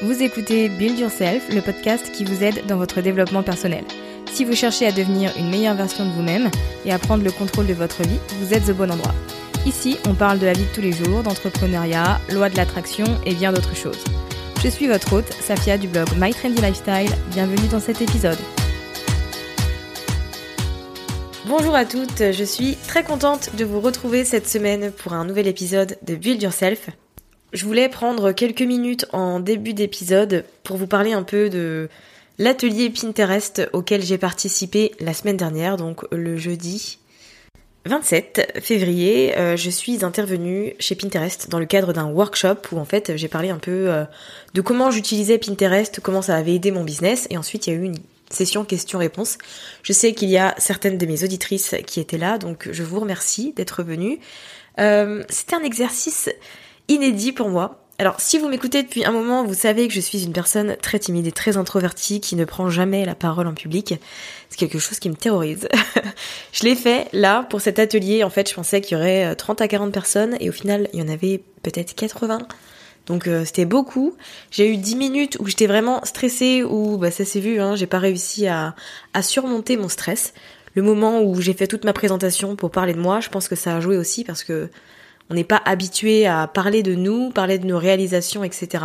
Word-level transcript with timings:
Vous 0.00 0.22
écoutez 0.22 0.68
Build 0.68 0.96
Yourself, 0.96 1.52
le 1.52 1.60
podcast 1.60 2.12
qui 2.12 2.24
vous 2.24 2.44
aide 2.44 2.64
dans 2.66 2.76
votre 2.76 3.00
développement 3.00 3.42
personnel. 3.42 3.84
Si 4.32 4.44
vous 4.44 4.54
cherchez 4.54 4.86
à 4.86 4.92
devenir 4.92 5.32
une 5.36 5.50
meilleure 5.50 5.74
version 5.74 6.04
de 6.06 6.12
vous-même 6.12 6.52
et 6.84 6.92
à 6.92 7.00
prendre 7.00 7.24
le 7.24 7.32
contrôle 7.32 7.66
de 7.66 7.74
votre 7.74 8.02
vie, 8.02 8.20
vous 8.38 8.54
êtes 8.54 8.68
au 8.68 8.74
bon 8.74 8.92
endroit. 8.92 9.14
Ici, 9.66 9.96
on 10.06 10.14
parle 10.14 10.38
de 10.38 10.46
la 10.46 10.52
vie 10.52 10.66
de 10.66 10.72
tous 10.72 10.82
les 10.82 10.92
jours, 10.92 11.24
d'entrepreneuriat, 11.24 12.20
loi 12.32 12.48
de 12.48 12.56
l'attraction 12.56 13.06
et 13.26 13.34
bien 13.34 13.52
d'autres 13.52 13.74
choses. 13.74 13.98
Je 14.62 14.68
suis 14.68 14.86
votre 14.86 15.12
hôte, 15.14 15.32
Safia 15.32 15.76
du 15.76 15.88
blog 15.88 16.06
My 16.16 16.32
Trendy 16.32 16.62
Lifestyle. 16.62 17.10
Bienvenue 17.32 17.66
dans 17.66 17.80
cet 17.80 18.00
épisode. 18.00 18.38
Bonjour 21.46 21.74
à 21.74 21.84
toutes, 21.84 22.30
je 22.30 22.44
suis 22.44 22.76
très 22.86 23.02
contente 23.02 23.56
de 23.56 23.64
vous 23.64 23.80
retrouver 23.80 24.24
cette 24.24 24.48
semaine 24.48 24.92
pour 24.92 25.14
un 25.14 25.24
nouvel 25.24 25.48
épisode 25.48 25.98
de 26.06 26.14
Build 26.14 26.40
Yourself. 26.40 26.88
Je 27.54 27.64
voulais 27.64 27.88
prendre 27.88 28.32
quelques 28.32 28.62
minutes 28.62 29.06
en 29.12 29.40
début 29.40 29.72
d'épisode 29.72 30.44
pour 30.64 30.76
vous 30.76 30.86
parler 30.86 31.14
un 31.14 31.22
peu 31.22 31.48
de 31.48 31.88
l'atelier 32.38 32.90
Pinterest 32.90 33.62
auquel 33.72 34.02
j'ai 34.02 34.18
participé 34.18 34.92
la 35.00 35.14
semaine 35.14 35.38
dernière, 35.38 35.78
donc 35.78 36.04
le 36.12 36.36
jeudi 36.36 36.98
27 37.86 38.60
février. 38.60 39.34
Euh, 39.38 39.56
je 39.56 39.70
suis 39.70 40.04
intervenue 40.04 40.74
chez 40.78 40.94
Pinterest 40.94 41.48
dans 41.48 41.58
le 41.58 41.64
cadre 41.64 41.94
d'un 41.94 42.04
workshop 42.04 42.56
où 42.72 42.78
en 42.78 42.84
fait 42.84 43.16
j'ai 43.16 43.28
parlé 43.28 43.48
un 43.48 43.58
peu 43.58 43.88
euh, 43.88 44.04
de 44.52 44.60
comment 44.60 44.90
j'utilisais 44.90 45.38
Pinterest, 45.38 46.00
comment 46.00 46.20
ça 46.20 46.36
avait 46.36 46.54
aidé 46.54 46.70
mon 46.70 46.84
business 46.84 47.26
et 47.30 47.38
ensuite 47.38 47.66
il 47.66 47.72
y 47.72 47.76
a 47.76 47.78
eu 47.78 47.84
une 47.84 47.98
session 48.28 48.66
questions-réponses. 48.66 49.38
Je 49.82 49.94
sais 49.94 50.12
qu'il 50.12 50.28
y 50.28 50.36
a 50.36 50.54
certaines 50.58 50.98
de 50.98 51.06
mes 51.06 51.24
auditrices 51.24 51.74
qui 51.86 51.98
étaient 51.98 52.18
là, 52.18 52.36
donc 52.36 52.68
je 52.70 52.82
vous 52.82 53.00
remercie 53.00 53.54
d'être 53.54 53.82
venues. 53.82 54.18
Euh, 54.78 55.24
C'était 55.30 55.56
un 55.56 55.62
exercice 55.62 56.28
inédit 56.88 57.32
pour 57.32 57.48
moi. 57.48 57.84
Alors, 58.00 58.20
si 58.20 58.38
vous 58.38 58.48
m'écoutez 58.48 58.84
depuis 58.84 59.04
un 59.04 59.10
moment, 59.10 59.44
vous 59.44 59.54
savez 59.54 59.88
que 59.88 59.94
je 59.94 59.98
suis 59.98 60.22
une 60.22 60.32
personne 60.32 60.76
très 60.80 61.00
timide 61.00 61.26
et 61.26 61.32
très 61.32 61.56
introvertie 61.56 62.20
qui 62.20 62.36
ne 62.36 62.44
prend 62.44 62.70
jamais 62.70 63.04
la 63.04 63.16
parole 63.16 63.48
en 63.48 63.54
public. 63.54 63.94
C'est 64.48 64.58
quelque 64.58 64.78
chose 64.78 65.00
qui 65.00 65.10
me 65.10 65.16
terrorise. 65.16 65.68
je 66.52 66.62
l'ai 66.62 66.76
fait 66.76 67.08
là 67.12 67.42
pour 67.50 67.60
cet 67.60 67.80
atelier. 67.80 68.22
En 68.22 68.30
fait, 68.30 68.48
je 68.48 68.54
pensais 68.54 68.80
qu'il 68.80 68.96
y 68.96 69.00
aurait 69.00 69.34
30 69.34 69.60
à 69.62 69.66
40 69.68 69.92
personnes 69.92 70.36
et 70.38 70.48
au 70.48 70.52
final, 70.52 70.88
il 70.92 71.00
y 71.00 71.02
en 71.02 71.08
avait 71.08 71.42
peut-être 71.64 71.96
80. 71.96 72.46
Donc 73.06 73.26
euh, 73.26 73.44
c'était 73.44 73.64
beaucoup. 73.64 74.14
J'ai 74.52 74.72
eu 74.72 74.76
10 74.76 74.94
minutes 74.94 75.36
où 75.40 75.46
j'étais 75.48 75.66
vraiment 75.66 76.04
stressée, 76.04 76.62
où 76.62 76.98
bah, 76.98 77.10
ça 77.10 77.24
s'est 77.24 77.40
vu, 77.40 77.58
hein, 77.60 77.74
j'ai 77.74 77.86
pas 77.88 77.98
réussi 77.98 78.46
à 78.46 78.74
surmonter 79.22 79.76
mon 79.76 79.88
stress. 79.88 80.34
Le 80.74 80.82
moment 80.82 81.20
où 81.22 81.40
j'ai 81.40 81.54
fait 81.54 81.66
toute 81.66 81.84
ma 81.84 81.92
présentation 81.92 82.54
pour 82.54 82.70
parler 82.70 82.92
de 82.92 83.00
moi, 83.00 83.18
je 83.18 83.28
pense 83.28 83.48
que 83.48 83.56
ça 83.56 83.74
a 83.74 83.80
joué 83.80 83.96
aussi 83.96 84.22
parce 84.22 84.44
que 84.44 84.70
on 85.30 85.34
n'est 85.34 85.44
pas 85.44 85.62
habitué 85.64 86.26
à 86.26 86.46
parler 86.46 86.82
de 86.82 86.94
nous, 86.94 87.30
parler 87.30 87.58
de 87.58 87.66
nos 87.66 87.78
réalisations, 87.78 88.44
etc. 88.44 88.84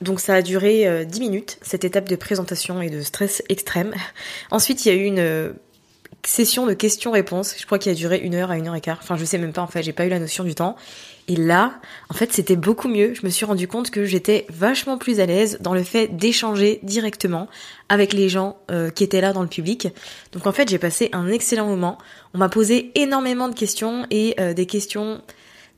Donc 0.00 0.20
ça 0.20 0.34
a 0.34 0.42
duré 0.42 0.86
euh, 0.86 1.04
10 1.04 1.20
minutes, 1.20 1.58
cette 1.62 1.84
étape 1.84 2.08
de 2.08 2.16
présentation 2.16 2.82
et 2.82 2.90
de 2.90 3.02
stress 3.02 3.42
extrême. 3.48 3.94
Ensuite, 4.50 4.84
il 4.84 4.88
y 4.88 4.92
a 4.92 4.94
eu 4.94 5.04
une 5.04 5.18
euh, 5.18 5.52
session 6.24 6.66
de 6.66 6.74
questions-réponses. 6.74 7.54
Je 7.58 7.66
crois 7.66 7.78
qu'il 7.78 7.92
a 7.92 7.94
duré 7.94 8.18
une 8.18 8.34
heure 8.34 8.50
à 8.50 8.56
une 8.56 8.68
heure 8.68 8.74
et 8.74 8.80
quart. 8.80 8.98
Enfin, 9.00 9.16
je 9.16 9.24
sais 9.24 9.38
même 9.38 9.52
pas, 9.52 9.62
en 9.62 9.66
fait, 9.66 9.82
j'ai 9.82 9.92
pas 9.92 10.06
eu 10.06 10.08
la 10.08 10.18
notion 10.18 10.44
du 10.44 10.54
temps. 10.54 10.76
Et 11.28 11.36
là, 11.36 11.74
en 12.08 12.14
fait, 12.14 12.32
c'était 12.32 12.56
beaucoup 12.56 12.88
mieux. 12.88 13.14
Je 13.14 13.24
me 13.24 13.30
suis 13.30 13.44
rendu 13.44 13.68
compte 13.68 13.90
que 13.90 14.04
j'étais 14.04 14.44
vachement 14.50 14.98
plus 14.98 15.20
à 15.20 15.26
l'aise 15.26 15.58
dans 15.60 15.72
le 15.72 15.84
fait 15.84 16.08
d'échanger 16.08 16.80
directement 16.82 17.48
avec 17.88 18.12
les 18.12 18.28
gens 18.28 18.56
euh, 18.70 18.90
qui 18.90 19.04
étaient 19.04 19.20
là 19.20 19.32
dans 19.32 19.42
le 19.42 19.48
public. 19.48 19.88
Donc 20.32 20.46
en 20.46 20.52
fait, 20.52 20.68
j'ai 20.68 20.78
passé 20.78 21.10
un 21.12 21.28
excellent 21.28 21.68
moment. 21.68 21.98
On 22.34 22.38
m'a 22.38 22.48
posé 22.48 22.90
énormément 22.96 23.48
de 23.48 23.54
questions 23.54 24.04
et 24.10 24.34
euh, 24.40 24.52
des 24.52 24.66
questions 24.66 25.22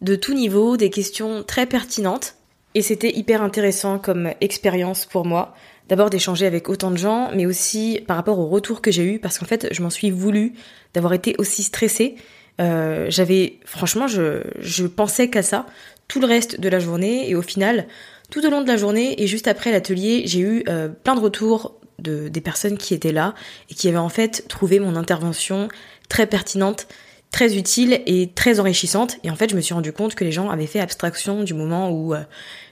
de 0.04 0.15
tout 0.15 0.34
niveau, 0.34 0.76
des 0.76 0.91
questions 0.91 1.42
très 1.42 1.66
pertinentes. 1.66 2.37
Et 2.75 2.82
c'était 2.82 3.16
hyper 3.16 3.42
intéressant 3.42 3.98
comme 3.98 4.31
expérience 4.41 5.06
pour 5.06 5.25
moi. 5.25 5.54
D'abord 5.88 6.10
d'échanger 6.10 6.47
avec 6.47 6.69
autant 6.69 6.91
de 6.91 6.97
gens, 6.97 7.31
mais 7.34 7.47
aussi 7.47 8.00
par 8.06 8.16
rapport 8.16 8.38
au 8.38 8.47
retour 8.48 8.81
que 8.81 8.91
j'ai 8.91 9.04
eu, 9.04 9.19
parce 9.19 9.38
qu'en 9.38 9.47
fait, 9.47 9.69
je 9.72 9.82
m'en 9.82 9.91
suis 9.91 10.10
voulu 10.10 10.54
d'avoir 10.92 11.12
été 11.12 11.34
aussi 11.38 11.62
stressée. 11.62 12.16
Euh, 12.60 13.06
j'avais, 13.10 13.59
franchement, 13.65 14.06
je, 14.06 14.42
je 14.60 14.87
pensais 14.87 15.28
qu'à 15.28 15.42
ça 15.42 15.66
tout 16.06 16.21
le 16.21 16.26
reste 16.26 16.60
de 16.60 16.69
la 16.69 16.78
journée, 16.78 17.28
et 17.28 17.34
au 17.34 17.42
final, 17.42 17.86
tout 18.31 18.44
au 18.47 18.50
long 18.50 18.62
de 18.62 18.69
la 18.69 18.76
journée 18.76 19.22
et 19.22 19.26
juste 19.26 19.48
après 19.48 19.72
l'atelier, 19.72 20.25
j'ai 20.26 20.41
eu 20.41 20.65
euh, 20.69 20.88
plein 20.88 21.15
de 21.15 21.21
retours 21.21 21.81
de 21.98 22.28
des 22.28 22.41
personnes 22.41 22.76
qui 22.76 22.92
étaient 22.92 23.12
là 23.12 23.34
et 23.71 23.75
qui 23.75 23.88
avaient 23.88 23.97
en 23.97 24.09
fait 24.09 24.47
trouvé 24.48 24.81
mon 24.81 24.97
intervention 24.97 25.69
très 26.09 26.26
pertinente, 26.26 26.86
très 27.34 27.56
utile 27.56 28.00
et 28.06 28.31
très 28.33 28.61
enrichissante. 28.61 29.17
Et 29.25 29.31
en 29.31 29.34
fait, 29.34 29.50
je 29.50 29.56
me 29.56 29.61
suis 29.61 29.75
rendu 29.75 29.93
compte 29.93 30.15
que 30.15 30.22
les 30.22 30.31
gens 30.31 30.50
avaient 30.50 30.69
fait 30.69 30.78
abstraction 30.78 31.43
du 31.43 31.53
moment 31.53 31.91
où 31.91 32.15
euh, 32.15 32.21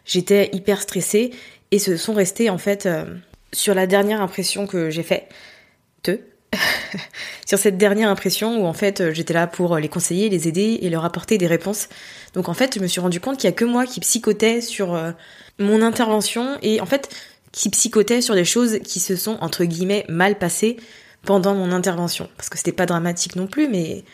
j'étais 0.04 0.50
hyper 0.52 0.80
stressée 0.80 1.32
et 1.72 1.80
se 1.80 1.96
sont 1.96 2.14
restés 2.14 2.48
en 2.48 2.58
fait 2.58 2.86
euh, 2.86 3.04
sur 3.52 3.74
la 3.74 3.88
dernière 3.88 4.22
impression 4.22 4.68
que 4.68 4.88
j'ai 4.88 5.02
fait. 5.02 5.26
Te. 6.04 6.20
sur 7.48 7.58
cette 7.58 7.76
dernière 7.76 8.08
impression 8.08 8.62
où 8.62 8.66
en 8.66 8.72
fait 8.72 9.00
euh, 9.00 9.12
j'étais 9.12 9.34
là 9.34 9.48
pour 9.48 9.78
les 9.78 9.88
conseiller, 9.88 10.28
les 10.28 10.46
aider 10.46 10.78
et 10.80 10.90
leur 10.90 11.04
apporter 11.04 11.38
des 11.38 11.48
réponses. 11.48 11.88
Donc 12.34 12.48
en 12.48 12.54
fait, 12.54 12.76
je 12.76 12.80
me 12.80 12.86
suis 12.86 13.00
rendu 13.00 13.18
compte 13.18 13.38
qu'il 13.38 13.50
y 13.50 13.52
a 13.52 13.56
que 13.56 13.64
moi 13.64 13.84
qui 13.84 13.98
psychotais 13.98 14.60
sur 14.60 14.96
mon 15.58 15.82
intervention 15.82 16.56
et 16.62 16.80
en 16.80 16.86
fait 16.86 17.08
qui 17.50 17.68
psychotait 17.68 18.20
sur 18.20 18.36
des 18.36 18.44
choses 18.44 18.78
qui 18.84 19.00
se 19.00 19.16
sont 19.16 19.38
entre 19.40 19.64
guillemets 19.64 20.06
mal 20.08 20.38
passées 20.38 20.76
pendant 21.24 21.56
mon 21.56 21.72
intervention 21.72 22.28
parce 22.36 22.48
que 22.48 22.58
c'était 22.58 22.70
pas 22.70 22.86
dramatique 22.86 23.34
non 23.34 23.48
plus 23.48 23.68
mais 23.68 24.04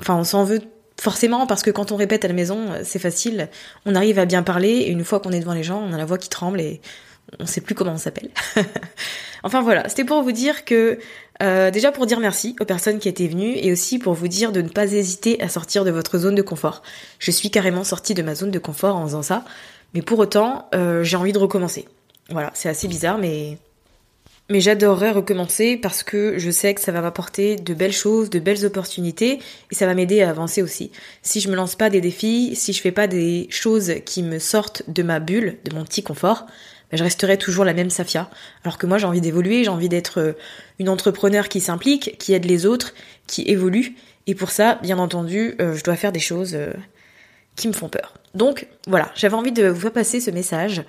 enfin 0.00 0.16
on 0.16 0.24
s'en 0.24 0.44
veut 0.44 0.60
forcément 1.00 1.46
parce 1.46 1.62
que 1.62 1.70
quand 1.70 1.92
on 1.92 1.96
répète 1.96 2.24
à 2.24 2.28
la 2.28 2.34
maison, 2.34 2.66
c'est 2.82 2.98
facile, 2.98 3.48
on 3.86 3.94
arrive 3.94 4.18
à 4.18 4.24
bien 4.24 4.42
parler 4.42 4.70
et 4.70 4.90
une 4.90 5.04
fois 5.04 5.20
qu'on 5.20 5.30
est 5.30 5.40
devant 5.40 5.54
les 5.54 5.62
gens, 5.62 5.80
on 5.80 5.92
a 5.92 5.96
la 5.96 6.04
voix 6.04 6.18
qui 6.18 6.28
tremble 6.28 6.60
et 6.60 6.80
on 7.38 7.46
sait 7.46 7.60
plus 7.60 7.74
comment 7.74 7.92
on 7.92 7.98
s'appelle. 7.98 8.30
enfin 9.42 9.62
voilà, 9.62 9.88
c'était 9.88 10.04
pour 10.04 10.22
vous 10.22 10.32
dire 10.32 10.64
que 10.64 10.98
euh, 11.42 11.70
déjà 11.70 11.92
pour 11.92 12.06
dire 12.06 12.20
merci 12.20 12.56
aux 12.60 12.64
personnes 12.64 12.98
qui 12.98 13.08
étaient 13.08 13.28
venues 13.28 13.54
et 13.56 13.70
aussi 13.70 13.98
pour 13.98 14.14
vous 14.14 14.28
dire 14.28 14.50
de 14.50 14.60
ne 14.60 14.68
pas 14.68 14.92
hésiter 14.92 15.40
à 15.40 15.48
sortir 15.48 15.84
de 15.84 15.90
votre 15.90 16.18
zone 16.18 16.34
de 16.34 16.42
confort. 16.42 16.82
Je 17.18 17.30
suis 17.30 17.50
carrément 17.50 17.84
sortie 17.84 18.14
de 18.14 18.22
ma 18.22 18.34
zone 18.34 18.50
de 18.50 18.58
confort 18.58 18.96
en 18.96 19.04
faisant 19.04 19.22
ça, 19.22 19.44
mais 19.94 20.02
pour 20.02 20.18
autant, 20.18 20.68
euh, 20.74 21.04
j'ai 21.04 21.16
envie 21.16 21.32
de 21.32 21.38
recommencer. 21.38 21.86
Voilà, 22.30 22.50
c'est 22.54 22.68
assez 22.68 22.88
bizarre, 22.88 23.18
mais 23.18 23.58
mais 24.50 24.60
j'adorerais 24.60 25.10
recommencer 25.10 25.76
parce 25.76 26.02
que 26.02 26.38
je 26.38 26.50
sais 26.50 26.72
que 26.74 26.80
ça 26.80 26.92
va 26.92 27.02
m'apporter 27.02 27.56
de 27.56 27.74
belles 27.74 27.92
choses, 27.92 28.30
de 28.30 28.38
belles 28.38 28.64
opportunités 28.64 29.40
et 29.70 29.74
ça 29.74 29.86
va 29.86 29.94
m'aider 29.94 30.22
à 30.22 30.30
avancer 30.30 30.62
aussi. 30.62 30.90
Si 31.22 31.40
je 31.40 31.50
me 31.50 31.56
lance 31.56 31.76
pas 31.76 31.90
des 31.90 32.00
défis, 32.00 32.56
si 32.56 32.72
je 32.72 32.80
fais 32.80 32.92
pas 32.92 33.06
des 33.06 33.46
choses 33.50 33.94
qui 34.06 34.22
me 34.22 34.38
sortent 34.38 34.82
de 34.88 35.02
ma 35.02 35.20
bulle, 35.20 35.58
de 35.64 35.74
mon 35.74 35.84
petit 35.84 36.02
confort, 36.02 36.46
ben 36.90 36.96
je 36.96 37.04
resterai 37.04 37.36
toujours 37.36 37.66
la 37.66 37.74
même 37.74 37.90
Safia. 37.90 38.30
Alors 38.64 38.78
que 38.78 38.86
moi 38.86 38.96
j'ai 38.96 39.06
envie 39.06 39.20
d'évoluer, 39.20 39.64
j'ai 39.64 39.70
envie 39.70 39.90
d'être 39.90 40.20
euh, 40.20 40.32
une 40.78 40.88
entrepreneur 40.88 41.48
qui 41.48 41.60
s'implique, 41.60 42.16
qui 42.18 42.32
aide 42.32 42.46
les 42.46 42.64
autres, 42.64 42.94
qui 43.26 43.42
évolue. 43.42 43.96
Et 44.26 44.34
pour 44.34 44.50
ça, 44.50 44.78
bien 44.82 44.98
entendu, 44.98 45.56
euh, 45.60 45.74
je 45.74 45.84
dois 45.84 45.96
faire 45.96 46.12
des 46.12 46.20
choses 46.20 46.54
euh, 46.54 46.72
qui 47.56 47.68
me 47.68 47.74
font 47.74 47.90
peur. 47.90 48.14
Donc 48.34 48.66
voilà, 48.86 49.10
j'avais 49.14 49.34
envie 49.34 49.52
de 49.52 49.68
vous 49.68 49.80
faire 49.80 49.92
passer 49.92 50.20
ce 50.20 50.30
message. 50.30 50.82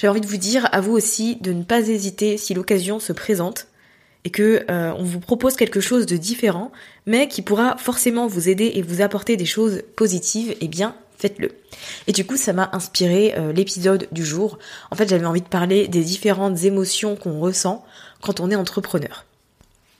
J'ai 0.00 0.08
envie 0.08 0.22
de 0.22 0.26
vous 0.26 0.38
dire 0.38 0.66
à 0.72 0.80
vous 0.80 0.92
aussi 0.92 1.36
de 1.42 1.52
ne 1.52 1.62
pas 1.62 1.86
hésiter 1.86 2.38
si 2.38 2.54
l'occasion 2.54 3.00
se 3.00 3.12
présente 3.12 3.66
et 4.24 4.30
que 4.30 4.64
euh, 4.70 4.94
on 4.96 5.02
vous 5.02 5.20
propose 5.20 5.56
quelque 5.56 5.80
chose 5.80 6.06
de 6.06 6.16
différent, 6.16 6.72
mais 7.04 7.28
qui 7.28 7.42
pourra 7.42 7.76
forcément 7.76 8.26
vous 8.26 8.48
aider 8.48 8.72
et 8.76 8.80
vous 8.80 9.02
apporter 9.02 9.36
des 9.36 9.44
choses 9.44 9.82
positives, 9.96 10.56
eh 10.62 10.68
bien 10.68 10.96
faites-le. 11.18 11.50
Et 12.06 12.12
du 12.12 12.24
coup, 12.24 12.38
ça 12.38 12.54
m'a 12.54 12.70
inspiré 12.72 13.34
euh, 13.36 13.52
l'épisode 13.52 14.08
du 14.10 14.24
jour. 14.24 14.58
En 14.90 14.96
fait, 14.96 15.06
j'avais 15.06 15.26
envie 15.26 15.42
de 15.42 15.48
parler 15.48 15.86
des 15.86 16.02
différentes 16.02 16.64
émotions 16.64 17.14
qu'on 17.14 17.38
ressent 17.38 17.84
quand 18.22 18.40
on 18.40 18.50
est 18.50 18.56
entrepreneur. 18.56 19.26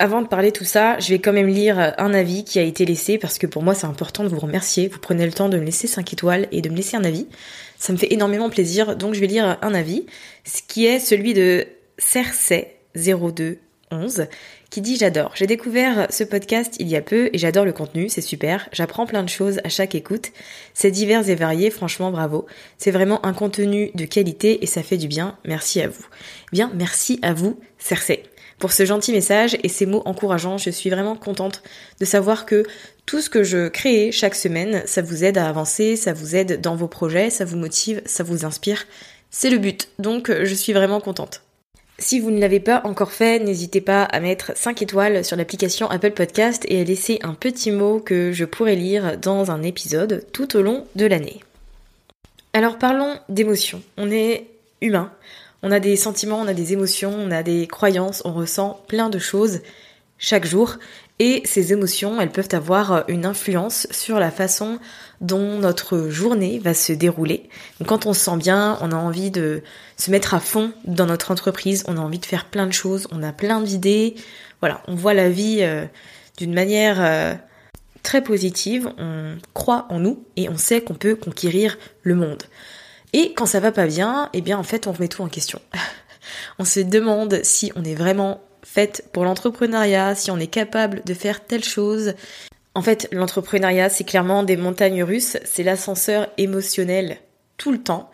Avant 0.01 0.23
de 0.23 0.27
parler 0.27 0.51
tout 0.51 0.65
ça, 0.65 0.99
je 0.99 1.11
vais 1.11 1.19
quand 1.19 1.35
même 1.35 1.47
lire 1.47 1.93
un 1.99 2.15
avis 2.15 2.43
qui 2.43 2.59
a 2.59 2.63
été 2.63 2.87
laissé 2.87 3.19
parce 3.19 3.37
que 3.37 3.47
pour 3.47 3.63
moi 3.63 3.75
c'est 3.75 3.85
important 3.85 4.25
de 4.25 4.31
vous 4.31 4.39
remercier. 4.39 4.89
Vous 4.89 4.99
prenez 4.99 5.27
le 5.27 5.33
temps 5.33 5.51
de 5.51 5.59
me 5.59 5.63
laisser 5.63 5.87
5 5.87 6.15
étoiles 6.15 6.49
et 6.53 6.63
de 6.63 6.71
me 6.71 6.77
laisser 6.77 6.97
un 6.97 7.05
avis. 7.05 7.27
Ça 7.77 7.93
me 7.93 7.99
fait 7.99 8.11
énormément 8.11 8.49
plaisir, 8.49 8.97
donc 8.97 9.13
je 9.13 9.21
vais 9.21 9.27
lire 9.27 9.59
un 9.61 9.75
avis, 9.75 10.07
ce 10.45 10.63
qui 10.67 10.87
est 10.87 11.01
celui 11.01 11.35
de 11.35 11.67
Cersei0211 11.99 14.29
qui 14.71 14.81
dit 14.81 14.97
j'adore. 14.97 15.33
J'ai 15.35 15.47
découvert 15.47 16.07
ce 16.09 16.25
podcast 16.25 16.77
il 16.79 16.89
y 16.89 16.97
a 16.97 17.03
peu 17.03 17.29
et 17.35 17.37
j'adore 17.37 17.67
le 17.67 17.75
contenu, 17.75 18.09
c'est 18.09 18.23
super. 18.23 18.71
J'apprends 18.73 19.05
plein 19.05 19.23
de 19.23 19.29
choses 19.29 19.61
à 19.65 19.69
chaque 19.69 19.95
écoute. 19.95 20.33
C'est 20.73 20.91
divers 20.91 21.29
et 21.29 21.35
varié, 21.35 21.69
franchement 21.69 22.11
bravo. 22.11 22.47
C'est 22.79 22.91
vraiment 22.91 23.23
un 23.27 23.35
contenu 23.35 23.91
de 23.95 24.07
qualité 24.07 24.65
et 24.65 24.67
ça 24.67 24.83
fait 24.83 24.97
du 24.97 25.09
bien. 25.09 25.37
Merci 25.45 25.83
à 25.83 25.89
vous. 25.89 26.07
Bien, 26.53 26.73
merci 26.75 27.19
à 27.21 27.35
vous, 27.35 27.61
Cersei 27.77 28.30
pour 28.61 28.73
ce 28.73 28.85
gentil 28.85 29.13
message 29.13 29.59
et 29.65 29.69
ces 29.69 29.87
mots 29.87 30.03
encourageants. 30.05 30.59
Je 30.59 30.71
suis 30.71 30.91
vraiment 30.91 31.17
contente 31.17 31.63
de 31.99 32.05
savoir 32.05 32.47
que 32.47 32.65
tout 33.07 33.21
ce 33.21 33.29
que 33.31 33.43
je 33.43 33.69
crée 33.69 34.13
chaque 34.13 34.37
semaine, 34.37 34.83
ça 34.87 35.03
vous 35.03 35.25
aide 35.25 35.39
à 35.39 35.49
avancer, 35.49 35.97
ça 35.97 36.13
vous 36.13 36.37
aide 36.37 36.61
dans 36.61 36.77
vos 36.77 36.87
projets, 36.87 37.31
ça 37.31 37.45
vous 37.45 37.57
motive, 37.57 38.03
ça 38.05 38.23
vous 38.23 38.45
inspire. 38.45 38.87
C'est 39.31 39.51
le 39.51 39.59
but. 39.59 39.89
Donc 39.99 40.31
je 40.31 40.55
suis 40.55 40.73
vraiment 40.73 41.01
contente. 41.01 41.43
Si 41.99 42.19
vous 42.19 42.31
ne 42.31 42.41
l'avez 42.41 42.61
pas 42.61 42.81
encore 42.85 43.13
fait, 43.13 43.39
n'hésitez 43.39 43.83
pas 43.83 44.05
à 44.05 44.21
mettre 44.21 44.53
5 44.57 44.81
étoiles 44.81 45.23
sur 45.23 45.37
l'application 45.37 45.91
Apple 45.91 46.13
Podcast 46.13 46.65
et 46.69 46.81
à 46.81 46.85
laisser 46.85 47.19
un 47.23 47.35
petit 47.35 47.71
mot 47.71 48.01
que 48.01 48.33
je 48.33 48.47
pourrais 48.47 48.75
lire 48.75 49.19
dans 49.19 49.51
un 49.51 49.63
épisode 49.63 50.25
tout 50.33 50.57
au 50.57 50.63
long 50.63 50.87
de 50.97 51.05
l'année. 51.05 51.41
Alors 52.55 52.79
parlons 52.79 53.19
d'émotions. 53.29 53.83
On 53.99 54.11
est 54.11 54.47
humain. 54.81 55.13
On 55.63 55.71
a 55.71 55.81
des 55.81 55.97
sentiments, 55.97 56.41
on 56.41 56.49
a 56.49 56.55
des 56.55 56.73
émotions, 56.73 57.15
on 57.15 57.31
a 57.31 57.43
des 57.43 57.67
croyances, 57.67 58.23
on 58.25 58.33
ressent 58.33 58.81
plein 58.89 59.11
de 59.11 59.19
choses 59.19 59.61
chaque 60.19 60.47
jour. 60.47 60.79
Et 61.19 61.43
ces 61.45 61.75
émotions, 61.75 62.19
elles 62.19 62.31
peuvent 62.31 62.49
avoir 62.53 63.05
une 63.09 63.27
influence 63.27 63.87
sur 63.91 64.19
la 64.19 64.31
façon 64.31 64.79
dont 65.21 65.59
notre 65.59 66.09
journée 66.09 66.59
va 66.61 66.73
se 66.73 66.95
dérouler. 66.95 67.51
Quand 67.87 68.07
on 68.07 68.15
se 68.15 68.21
sent 68.21 68.39
bien, 68.39 68.79
on 68.81 68.91
a 68.91 68.97
envie 68.97 69.31
de 69.31 69.63
se 69.99 70.11
mettre 70.11 70.33
à 70.33 70.41
fond 70.41 70.73
dans 70.87 71.05
notre 71.05 71.31
entreprise, 71.31 71.85
on 71.87 71.99
a 71.99 72.01
envie 72.01 72.21
de 72.21 72.25
faire 72.25 72.47
plein 72.47 72.67
de 72.67 72.73
choses, 72.73 73.07
on 73.13 73.23
a 73.23 73.33
plein 73.33 73.61
d'idées. 73.61 74.15
Voilà, 74.61 74.83
on 74.89 74.95
voit 74.95 75.13
la 75.13 75.29
vie 75.29 75.59
euh, 75.61 75.85
d'une 76.39 76.55
manière 76.55 76.97
euh, 77.01 77.35
très 78.03 78.23
positive, 78.23 78.91
on 78.97 79.37
croit 79.53 79.87
en 79.91 79.99
nous 79.99 80.25
et 80.37 80.49
on 80.49 80.57
sait 80.57 80.81
qu'on 80.81 80.95
peut 80.95 81.17
conquérir 81.17 81.77
le 82.03 82.15
monde. 82.15 82.45
Et 83.13 83.33
quand 83.35 83.47
ça 83.47 83.61
va 83.61 83.73
pas 83.73 83.87
bien, 83.87 84.31
eh 84.33 84.41
bien 84.41 84.59
en 84.59 84.63
fait 84.63 84.87
on 84.87 84.93
remet 84.93 85.09
tout 85.09 85.23
en 85.23 85.29
question. 85.29 85.61
on 86.59 86.65
se 86.65 86.81
demande 86.81 87.41
si 87.43 87.73
on 87.77 87.85
est 87.85 87.95
vraiment 87.95 88.41
faite 88.63 89.09
pour 89.13 89.25
l'entrepreneuriat, 89.25 90.15
si 90.15 90.31
on 90.31 90.39
est 90.39 90.47
capable 90.47 91.03
de 91.05 91.15
faire 91.15 91.45
telle 91.45 91.65
chose. 91.65 92.15
En 92.75 92.83
fait, 92.83 93.09
l'entrepreneuriat, 93.11 93.89
c'est 93.89 94.05
clairement 94.05 94.45
des 94.45 94.57
montagnes 94.57 95.03
russes, 95.03 95.39
c'est 95.45 95.65
l'ascenseur 95.65 96.29
émotionnel 96.39 97.19
tout 97.57 97.73
le 97.73 97.83
temps. 97.83 98.11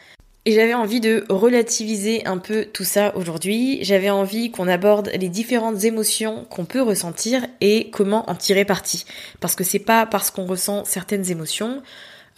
Et 0.47 0.53
j'avais 0.53 0.75
envie 0.75 1.01
de 1.01 1.25
relativiser 1.29 2.25
un 2.25 2.39
peu 2.39 2.67
tout 2.67 2.85
ça 2.85 3.15
aujourd'hui. 3.17 3.81
J'avais 3.83 4.11
envie 4.11 4.53
qu'on 4.53 4.69
aborde 4.69 5.11
les 5.19 5.29
différentes 5.29 5.83
émotions 5.85 6.45
qu'on 6.45 6.65
peut 6.65 6.83
ressentir 6.83 7.45
et 7.61 7.91
comment 7.91 8.31
en 8.31 8.37
tirer 8.37 8.65
parti. 8.65 9.05
Parce 9.41 9.57
que 9.57 9.65
c'est 9.65 9.81
pas 9.81 10.07
parce 10.07 10.31
qu'on 10.31 10.47
ressent 10.47 10.85
certaines 10.85 11.33
émotions 11.33 11.83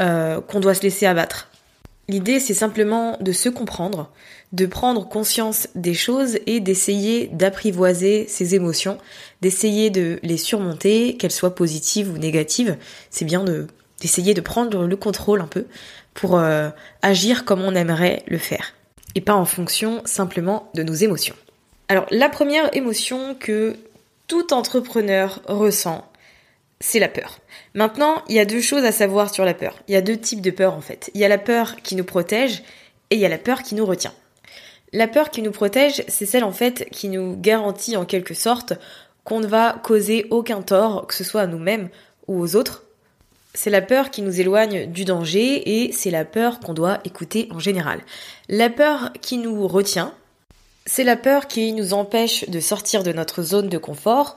euh, 0.01 0.41
qu'on 0.41 0.59
doit 0.59 0.73
se 0.73 0.83
laisser 0.83 1.05
abattre. 1.05 1.51
L'idée, 2.09 2.41
c'est 2.41 2.55
simplement 2.55 3.19
de 3.21 3.33
se 3.33 3.51
comprendre, 3.51 4.11
de 4.53 4.65
prendre 4.65 5.07
conscience 5.07 5.69
des 5.75 5.93
choses 5.93 6.39
et 6.47 6.61
d'essayer 6.61 7.29
d'apprivoiser 7.29 8.27
ses 8.27 8.55
émotions, 8.55 8.97
d'essayer 9.43 9.91
de 9.91 10.19
les 10.23 10.39
surmonter, 10.39 11.17
qu'elles 11.19 11.31
soient 11.31 11.55
positives 11.55 12.11
ou 12.11 12.17
négatives. 12.17 12.77
C'est 13.11 13.25
bien 13.25 13.45
de 13.45 13.67
d'essayer 14.01 14.33
de 14.33 14.41
prendre 14.41 14.87
le 14.87 14.97
contrôle 14.97 15.41
un 15.41 15.49
peu 15.49 15.67
pour 16.15 16.39
euh, 16.39 16.71
agir 17.03 17.45
comme 17.45 17.63
on 17.63 17.75
aimerait 17.75 18.23
le 18.29 18.39
faire 18.39 18.75
et 19.15 19.21
pas 19.21 19.35
en 19.35 19.45
fonction 19.45 20.03
simplement 20.05 20.71
de 20.75 20.85
nos 20.85 20.95
émotions. 20.95 21.35
Alors 21.89 22.07
la 22.11 22.29
première 22.29 22.75
émotion 22.77 23.35
que 23.35 23.77
tout 24.29 24.53
entrepreneur 24.53 25.41
ressent, 25.49 26.09
c'est 26.81 26.99
la 26.99 27.09
peur. 27.09 27.39
Maintenant, 27.75 28.23
il 28.29 28.37
y 28.37 28.41
a 28.41 28.45
deux 28.45 28.61
choses 28.61 28.85
à 28.85 28.93
savoir 28.93 29.33
sur 29.33 29.45
la 29.45 29.55
peur. 29.55 29.79
Il 29.89 29.95
y 29.95 29.97
a 29.97 30.01
deux 30.01 30.17
types 30.17 30.41
de 30.41 30.51
peur 30.51 30.75
en 30.75 30.81
fait. 30.81 31.11
Il 31.15 31.21
y 31.21 31.25
a 31.25 31.29
la 31.29 31.39
peur 31.39 31.77
qui 31.83 31.97
nous 31.97 32.05
protège 32.05 32.63
et 33.11 33.17
il 33.17 33.21
y 33.21 33.27
a 33.27 33.29
la 33.29 33.39
peur 33.39 33.63
qui 33.63 33.75
nous 33.75 33.87
retient. 33.87 34.13
La 34.93 35.09
peur 35.09 35.31
qui 35.31 35.43
nous 35.43 35.51
protège, 35.51 36.03
c'est 36.09 36.27
celle 36.27 36.45
en 36.45 36.53
fait 36.53 36.89
qui 36.91 37.09
nous 37.09 37.37
garantit 37.37 37.97
en 37.97 38.05
quelque 38.05 38.35
sorte 38.35 38.73
qu'on 39.25 39.41
ne 39.41 39.47
va 39.47 39.79
causer 39.83 40.27
aucun 40.31 40.63
tort, 40.63 41.07
que 41.07 41.15
ce 41.15 41.25
soit 41.25 41.43
à 41.43 41.47
nous-mêmes 41.47 41.91
ou 42.27 42.41
aux 42.41 42.57
autres. 42.57 42.85
C'est 43.53 43.71
la 43.71 43.83
peur 43.83 44.11
qui 44.11 44.23
nous 44.23 44.41
éloigne 44.41 44.87
du 44.87 45.05
danger 45.05 45.85
et 45.85 45.93
c'est 45.93 46.11
la 46.11 46.25
peur 46.25 46.61
qu'on 46.61 46.75
doit 46.75 47.01
écouter 47.05 47.49
en 47.51 47.59
général. 47.59 48.01
La 48.49 48.71
peur 48.71 49.13
qui 49.21 49.37
nous 49.37 49.67
retient, 49.67 50.15
c'est 50.87 51.05
la 51.05 51.17
peur 51.17 51.49
qui 51.49 51.73
nous 51.73 51.93
empêche 51.93 52.49
de 52.49 52.61
sortir 52.61 53.03
de 53.03 53.13
notre 53.13 53.43
zone 53.43 53.69
de 53.69 53.77
confort 53.77 54.37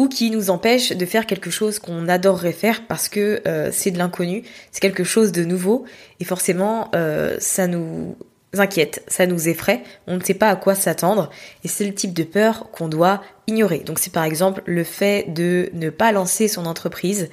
ou 0.00 0.08
qui 0.08 0.30
nous 0.30 0.48
empêche 0.48 0.92
de 0.92 1.04
faire 1.04 1.26
quelque 1.26 1.50
chose 1.50 1.78
qu'on 1.78 2.08
adorerait 2.08 2.54
faire 2.54 2.86
parce 2.86 3.10
que 3.10 3.42
euh, 3.46 3.68
c'est 3.70 3.90
de 3.90 3.98
l'inconnu, 3.98 4.44
c'est 4.72 4.80
quelque 4.80 5.04
chose 5.04 5.30
de 5.30 5.44
nouveau 5.44 5.84
et 6.20 6.24
forcément 6.24 6.90
euh, 6.94 7.36
ça 7.38 7.66
nous 7.66 8.16
inquiète, 8.56 9.04
ça 9.08 9.26
nous 9.26 9.50
effraie, 9.50 9.82
on 10.06 10.16
ne 10.16 10.22
sait 10.24 10.32
pas 10.32 10.48
à 10.48 10.56
quoi 10.56 10.74
s'attendre 10.74 11.28
et 11.64 11.68
c'est 11.68 11.84
le 11.84 11.92
type 11.92 12.14
de 12.14 12.22
peur 12.22 12.70
qu'on 12.72 12.88
doit 12.88 13.22
ignorer. 13.46 13.80
Donc 13.80 13.98
c'est 13.98 14.10
par 14.10 14.24
exemple 14.24 14.62
le 14.64 14.84
fait 14.84 15.34
de 15.34 15.68
ne 15.74 15.90
pas 15.90 16.12
lancer 16.12 16.48
son 16.48 16.64
entreprise 16.64 17.28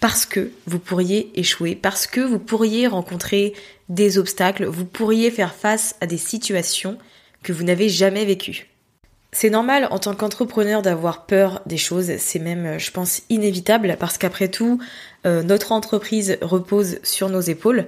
parce 0.00 0.24
que 0.24 0.50
vous 0.64 0.78
pourriez 0.78 1.30
échouer, 1.38 1.74
parce 1.74 2.06
que 2.06 2.22
vous 2.22 2.38
pourriez 2.38 2.86
rencontrer 2.86 3.52
des 3.90 4.16
obstacles, 4.16 4.64
vous 4.64 4.86
pourriez 4.86 5.30
faire 5.30 5.54
face 5.54 5.94
à 6.00 6.06
des 6.06 6.16
situations 6.16 6.96
que 7.42 7.52
vous 7.52 7.64
n'avez 7.64 7.90
jamais 7.90 8.24
vécues. 8.24 8.67
C'est 9.32 9.50
normal 9.50 9.88
en 9.90 9.98
tant 9.98 10.14
qu'entrepreneur 10.14 10.80
d'avoir 10.80 11.26
peur 11.26 11.60
des 11.66 11.76
choses, 11.76 12.16
c'est 12.16 12.38
même, 12.38 12.64
euh, 12.64 12.78
je 12.78 12.90
pense, 12.90 13.22
inévitable 13.28 13.96
parce 14.00 14.16
qu'après 14.16 14.48
tout, 14.48 14.80
euh, 15.26 15.42
notre 15.42 15.72
entreprise 15.72 16.38
repose 16.40 16.98
sur 17.02 17.28
nos 17.28 17.40
épaules. 17.40 17.86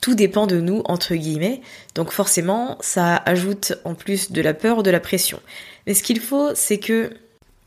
Tout 0.00 0.14
dépend 0.14 0.46
de 0.46 0.60
nous, 0.60 0.82
entre 0.84 1.14
guillemets. 1.14 1.60
Donc 1.94 2.12
forcément, 2.12 2.78
ça 2.80 3.16
ajoute 3.16 3.74
en 3.84 3.94
plus 3.94 4.30
de 4.30 4.40
la 4.40 4.54
peur, 4.54 4.82
de 4.82 4.90
la 4.90 5.00
pression. 5.00 5.40
Mais 5.86 5.94
ce 5.94 6.04
qu'il 6.04 6.20
faut, 6.20 6.54
c'est 6.54 6.78
que 6.78 7.10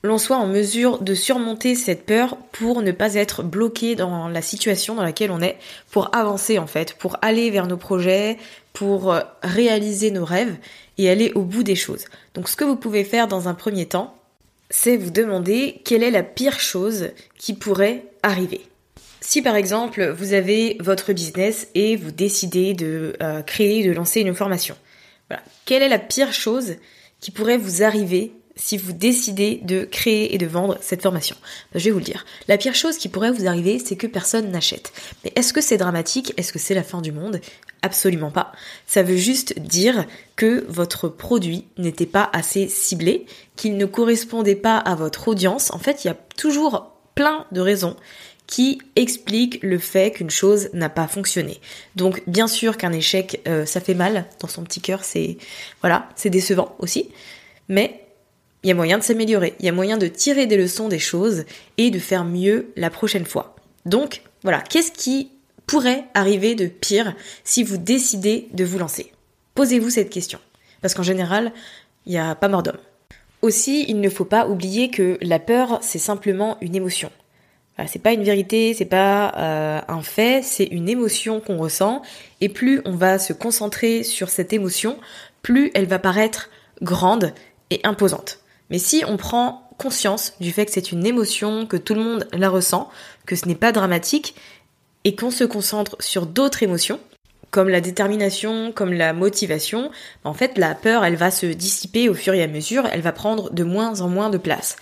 l'on 0.01 0.17
soit 0.17 0.37
en 0.37 0.47
mesure 0.47 0.99
de 0.99 1.13
surmonter 1.13 1.75
cette 1.75 2.05
peur 2.05 2.37
pour 2.51 2.81
ne 2.81 2.91
pas 2.91 3.15
être 3.15 3.43
bloqué 3.43 3.95
dans 3.95 4.29
la 4.29 4.41
situation 4.41 4.95
dans 4.95 5.03
laquelle 5.03 5.31
on 5.31 5.41
est, 5.41 5.57
pour 5.91 6.13
avancer 6.15 6.57
en 6.57 6.67
fait, 6.67 6.93
pour 6.93 7.17
aller 7.21 7.51
vers 7.51 7.67
nos 7.67 7.77
projets, 7.77 8.37
pour 8.73 9.11
euh, 9.11 9.21
réaliser 9.43 10.09
nos 10.11 10.25
rêves 10.25 10.55
et 10.97 11.09
aller 11.09 11.31
au 11.35 11.41
bout 11.41 11.63
des 11.63 11.75
choses. 11.75 12.05
Donc 12.33 12.49
ce 12.49 12.55
que 12.55 12.63
vous 12.63 12.75
pouvez 12.75 13.03
faire 13.03 13.27
dans 13.27 13.47
un 13.47 13.53
premier 13.53 13.85
temps, 13.85 14.15
c'est 14.69 14.97
vous 14.97 15.11
demander 15.11 15.81
quelle 15.85 16.03
est 16.03 16.11
la 16.11 16.23
pire 16.23 16.59
chose 16.59 17.09
qui 17.37 17.53
pourrait 17.53 18.05
arriver. 18.23 18.61
Si 19.21 19.41
par 19.41 19.55
exemple 19.55 20.09
vous 20.17 20.33
avez 20.33 20.77
votre 20.79 21.13
business 21.13 21.67
et 21.75 21.95
vous 21.95 22.11
décidez 22.11 22.73
de 22.73 23.13
euh, 23.21 23.41
créer, 23.41 23.87
de 23.87 23.91
lancer 23.91 24.21
une 24.21 24.33
formation, 24.33 24.75
quelle 25.65 25.81
est 25.81 25.89
la 25.89 25.99
pire 25.99 26.33
chose 26.33 26.75
qui 27.19 27.31
pourrait 27.31 27.57
vous 27.57 27.83
arriver 27.83 28.33
si 28.55 28.77
vous 28.77 28.93
décidez 28.93 29.59
de 29.63 29.83
créer 29.85 30.35
et 30.35 30.37
de 30.37 30.45
vendre 30.45 30.77
cette 30.81 31.01
formation 31.01 31.35
ben, 31.73 31.79
Je 31.79 31.85
vais 31.85 31.91
vous 31.91 31.99
le 31.99 32.05
dire. 32.05 32.25
La 32.47 32.57
pire 32.57 32.75
chose 32.75 32.97
qui 32.97 33.09
pourrait 33.09 33.31
vous 33.31 33.47
arriver, 33.47 33.79
c'est 33.79 33.95
que 33.95 34.07
personne 34.07 34.51
n'achète. 34.51 34.93
Mais 35.23 35.31
est-ce 35.35 35.53
que 35.53 35.61
c'est 35.61 35.77
dramatique? 35.77 36.33
Est-ce 36.37 36.53
que 36.53 36.59
c'est 36.59 36.75
la 36.75 36.83
fin 36.83 37.01
du 37.01 37.11
monde? 37.11 37.41
Absolument 37.81 38.31
pas. 38.31 38.51
Ça 38.87 39.03
veut 39.03 39.17
juste 39.17 39.59
dire 39.59 40.05
que 40.35 40.65
votre 40.69 41.07
produit 41.07 41.65
n'était 41.77 42.05
pas 42.05 42.29
assez 42.31 42.67
ciblé, 42.67 43.25
qu'il 43.55 43.77
ne 43.77 43.85
correspondait 43.85 44.55
pas 44.55 44.77
à 44.77 44.95
votre 44.95 45.27
audience. 45.27 45.71
En 45.71 45.79
fait, 45.79 46.03
il 46.03 46.07
y 46.07 46.11
a 46.11 46.17
toujours 46.37 46.91
plein 47.15 47.45
de 47.51 47.61
raisons 47.61 47.95
qui 48.47 48.81
expliquent 48.95 49.59
le 49.63 49.79
fait 49.79 50.11
qu'une 50.11 50.29
chose 50.29 50.69
n'a 50.73 50.89
pas 50.89 51.07
fonctionné. 51.07 51.59
Donc 51.95 52.21
bien 52.27 52.47
sûr 52.47 52.77
qu'un 52.77 52.91
échec, 52.91 53.41
euh, 53.47 53.65
ça 53.65 53.79
fait 53.79 53.93
mal 53.93 54.25
dans 54.41 54.47
son 54.47 54.63
petit 54.63 54.81
cœur, 54.81 55.03
c'est 55.03 55.37
voilà, 55.81 56.09
c'est 56.15 56.29
décevant 56.29 56.75
aussi, 56.79 57.09
mais 57.69 58.02
il 58.63 58.69
y 58.69 58.71
a 58.71 58.75
moyen 58.75 58.97
de 58.97 59.03
s'améliorer, 59.03 59.55
il 59.59 59.65
y 59.65 59.69
a 59.69 59.73
moyen 59.73 59.97
de 59.97 60.07
tirer 60.07 60.47
des 60.47 60.57
leçons 60.57 60.87
des 60.87 60.99
choses 60.99 61.45
et 61.77 61.91
de 61.91 61.99
faire 61.99 62.23
mieux 62.23 62.71
la 62.75 62.89
prochaine 62.89 63.25
fois. 63.25 63.55
Donc 63.85 64.21
voilà, 64.43 64.61
qu'est-ce 64.61 64.91
qui 64.91 65.31
pourrait 65.67 66.05
arriver 66.13 66.55
de 66.55 66.67
pire 66.67 67.15
si 67.43 67.63
vous 67.63 67.77
décidez 67.77 68.47
de 68.53 68.63
vous 68.63 68.79
lancer? 68.79 69.11
Posez-vous 69.55 69.89
cette 69.89 70.09
question, 70.09 70.39
parce 70.81 70.93
qu'en 70.93 71.03
général, 71.03 71.51
il 72.05 72.13
n'y 72.13 72.17
a 72.17 72.35
pas 72.35 72.47
mort 72.47 72.63
d'homme. 72.63 72.79
Aussi, 73.41 73.85
il 73.89 73.99
ne 73.99 74.09
faut 74.09 74.25
pas 74.25 74.47
oublier 74.47 74.89
que 74.89 75.17
la 75.21 75.39
peur, 75.39 75.79
c'est 75.81 75.99
simplement 75.99 76.57
une 76.61 76.75
émotion. 76.75 77.11
c'est 77.87 78.01
pas 78.01 78.13
une 78.13 78.23
vérité, 78.23 78.73
c'est 78.73 78.85
pas 78.85 79.33
euh, 79.37 79.81
un 79.87 80.01
fait, 80.01 80.41
c'est 80.43 80.63
une 80.63 80.87
émotion 80.87 81.41
qu'on 81.41 81.57
ressent. 81.57 82.01
Et 82.39 82.47
plus 82.47 82.81
on 82.85 82.95
va 82.95 83.19
se 83.19 83.33
concentrer 83.33 84.03
sur 84.03 84.29
cette 84.29 84.53
émotion, 84.53 84.97
plus 85.41 85.71
elle 85.73 85.87
va 85.87 85.99
paraître 85.99 86.49
grande 86.81 87.33
et 87.69 87.81
imposante. 87.83 88.42
Mais 88.73 88.79
si 88.79 89.03
on 89.07 89.17
prend 89.17 89.69
conscience 89.77 90.33
du 90.39 90.51
fait 90.51 90.65
que 90.65 90.71
c'est 90.71 90.91
une 90.91 91.05
émotion, 91.05 91.67
que 91.67 91.77
tout 91.77 91.93
le 91.93 92.01
monde 92.01 92.27
la 92.33 92.49
ressent, 92.49 92.89
que 93.27 93.35
ce 93.35 93.47
n'est 93.47 93.53
pas 93.53 93.71
dramatique, 93.71 94.33
et 95.03 95.15
qu'on 95.15 95.29
se 95.29 95.43
concentre 95.43 95.95
sur 95.99 96.25
d'autres 96.25 96.63
émotions, 96.63 96.99
comme 97.51 97.69
la 97.69 97.81
détermination, 97.81 98.71
comme 98.71 98.91
la 98.91 99.13
motivation, 99.13 99.91
en 100.23 100.33
fait 100.33 100.57
la 100.57 100.73
peur 100.73 101.05
elle 101.05 101.17
va 101.17 101.29
se 101.29 101.45
dissiper 101.45 102.09
au 102.09 102.15
fur 102.15 102.33
et 102.33 102.41
à 102.41 102.47
mesure, 102.47 102.87
elle 102.91 103.01
va 103.01 103.11
prendre 103.11 103.51
de 103.51 103.63
moins 103.63 104.01
en 104.01 104.09
moins 104.09 104.31
de 104.31 104.39
place. 104.39 104.75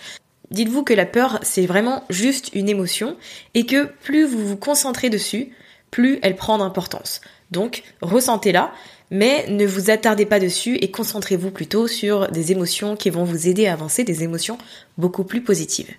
Dites-vous 0.50 0.84
que 0.84 0.94
la 0.94 1.04
peur 1.04 1.38
c'est 1.42 1.66
vraiment 1.66 2.04
juste 2.08 2.48
une 2.54 2.70
émotion 2.70 3.18
et 3.52 3.66
que 3.66 3.84
plus 3.84 4.24
vous 4.24 4.46
vous 4.46 4.56
concentrez 4.56 5.10
dessus, 5.10 5.54
plus 5.90 6.18
elle 6.22 6.36
prend 6.36 6.56
d'importance. 6.56 7.20
Donc 7.50 7.82
ressentez-la, 8.00 8.72
mais 9.12 9.44
ne 9.48 9.66
vous 9.66 9.90
attardez 9.90 10.24
pas 10.24 10.40
dessus 10.40 10.76
et 10.76 10.90
concentrez-vous 10.90 11.50
plutôt 11.50 11.86
sur 11.86 12.30
des 12.30 12.50
émotions 12.50 12.96
qui 12.96 13.10
vont 13.10 13.24
vous 13.24 13.46
aider 13.46 13.66
à 13.66 13.74
avancer, 13.74 14.04
des 14.04 14.22
émotions 14.22 14.56
beaucoup 14.96 15.22
plus 15.22 15.42
positives. 15.42 15.92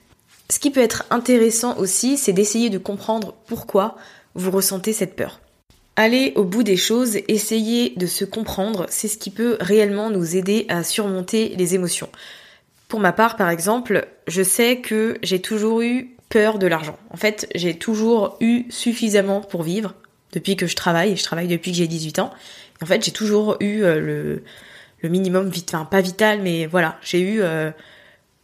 Ce 0.50 0.58
qui 0.58 0.72
peut 0.72 0.82
être 0.82 1.06
intéressant 1.12 1.78
aussi, 1.78 2.18
c'est 2.18 2.34
d'essayer 2.34 2.72
de 2.72 2.80
comprendre 2.80 3.36
pourquoi 3.46 3.98
vous 4.34 4.50
ressentez 4.50 4.94
cette 4.94 5.16
peur. 5.16 5.42
Aller 5.96 6.34
au 6.36 6.44
bout 6.44 6.64
des 6.64 6.76
choses, 6.76 7.20
essayer 7.28 7.94
de 7.98 8.08
se 8.08 8.26
comprendre, 8.26 8.88
c'est 8.90 9.08
ce 9.08 9.20
qui 9.20 9.30
peut 9.30 9.58
réellement 9.60 10.10
nous 10.10 10.36
aider 10.36 10.66
à 10.68 10.84
surmonter 10.84 11.54
les 11.56 11.76
émotions. 11.76 12.10
Pour 12.88 13.00
ma 13.00 13.14
part, 13.14 13.38
par 13.38 13.52
exemple, 13.52 14.08
je 14.28 14.42
sais 14.42 14.78
que 14.78 15.20
j'ai 15.22 15.40
toujours 15.40 15.82
eu 15.82 16.16
peur 16.30 16.58
de 16.58 16.66
l'argent. 16.66 16.98
En 17.12 17.18
fait, 17.18 17.48
j'ai 17.54 17.76
toujours 17.76 18.38
eu 18.40 18.64
suffisamment 18.72 19.42
pour 19.42 19.62
vivre 19.62 19.94
depuis 20.32 20.56
que 20.56 20.66
je 20.66 20.76
travaille, 20.76 21.12
et 21.12 21.16
je 21.16 21.24
travaille 21.24 21.48
depuis 21.48 21.72
que 21.72 21.78
j'ai 21.78 21.88
18 21.88 22.18
ans. 22.18 22.32
En 22.84 22.86
fait, 22.86 23.04
j'ai 23.04 23.12
toujours 23.12 23.58
eu 23.60 23.84
euh, 23.84 24.00
le, 25.02 25.10
minimum, 25.10 25.52
enfin 25.68 25.86
pas 25.86 26.02
vital, 26.02 26.42
mais 26.42 26.66
voilà, 26.66 26.98
j'ai 27.02 27.20
eu 27.20 27.42
euh, 27.42 27.72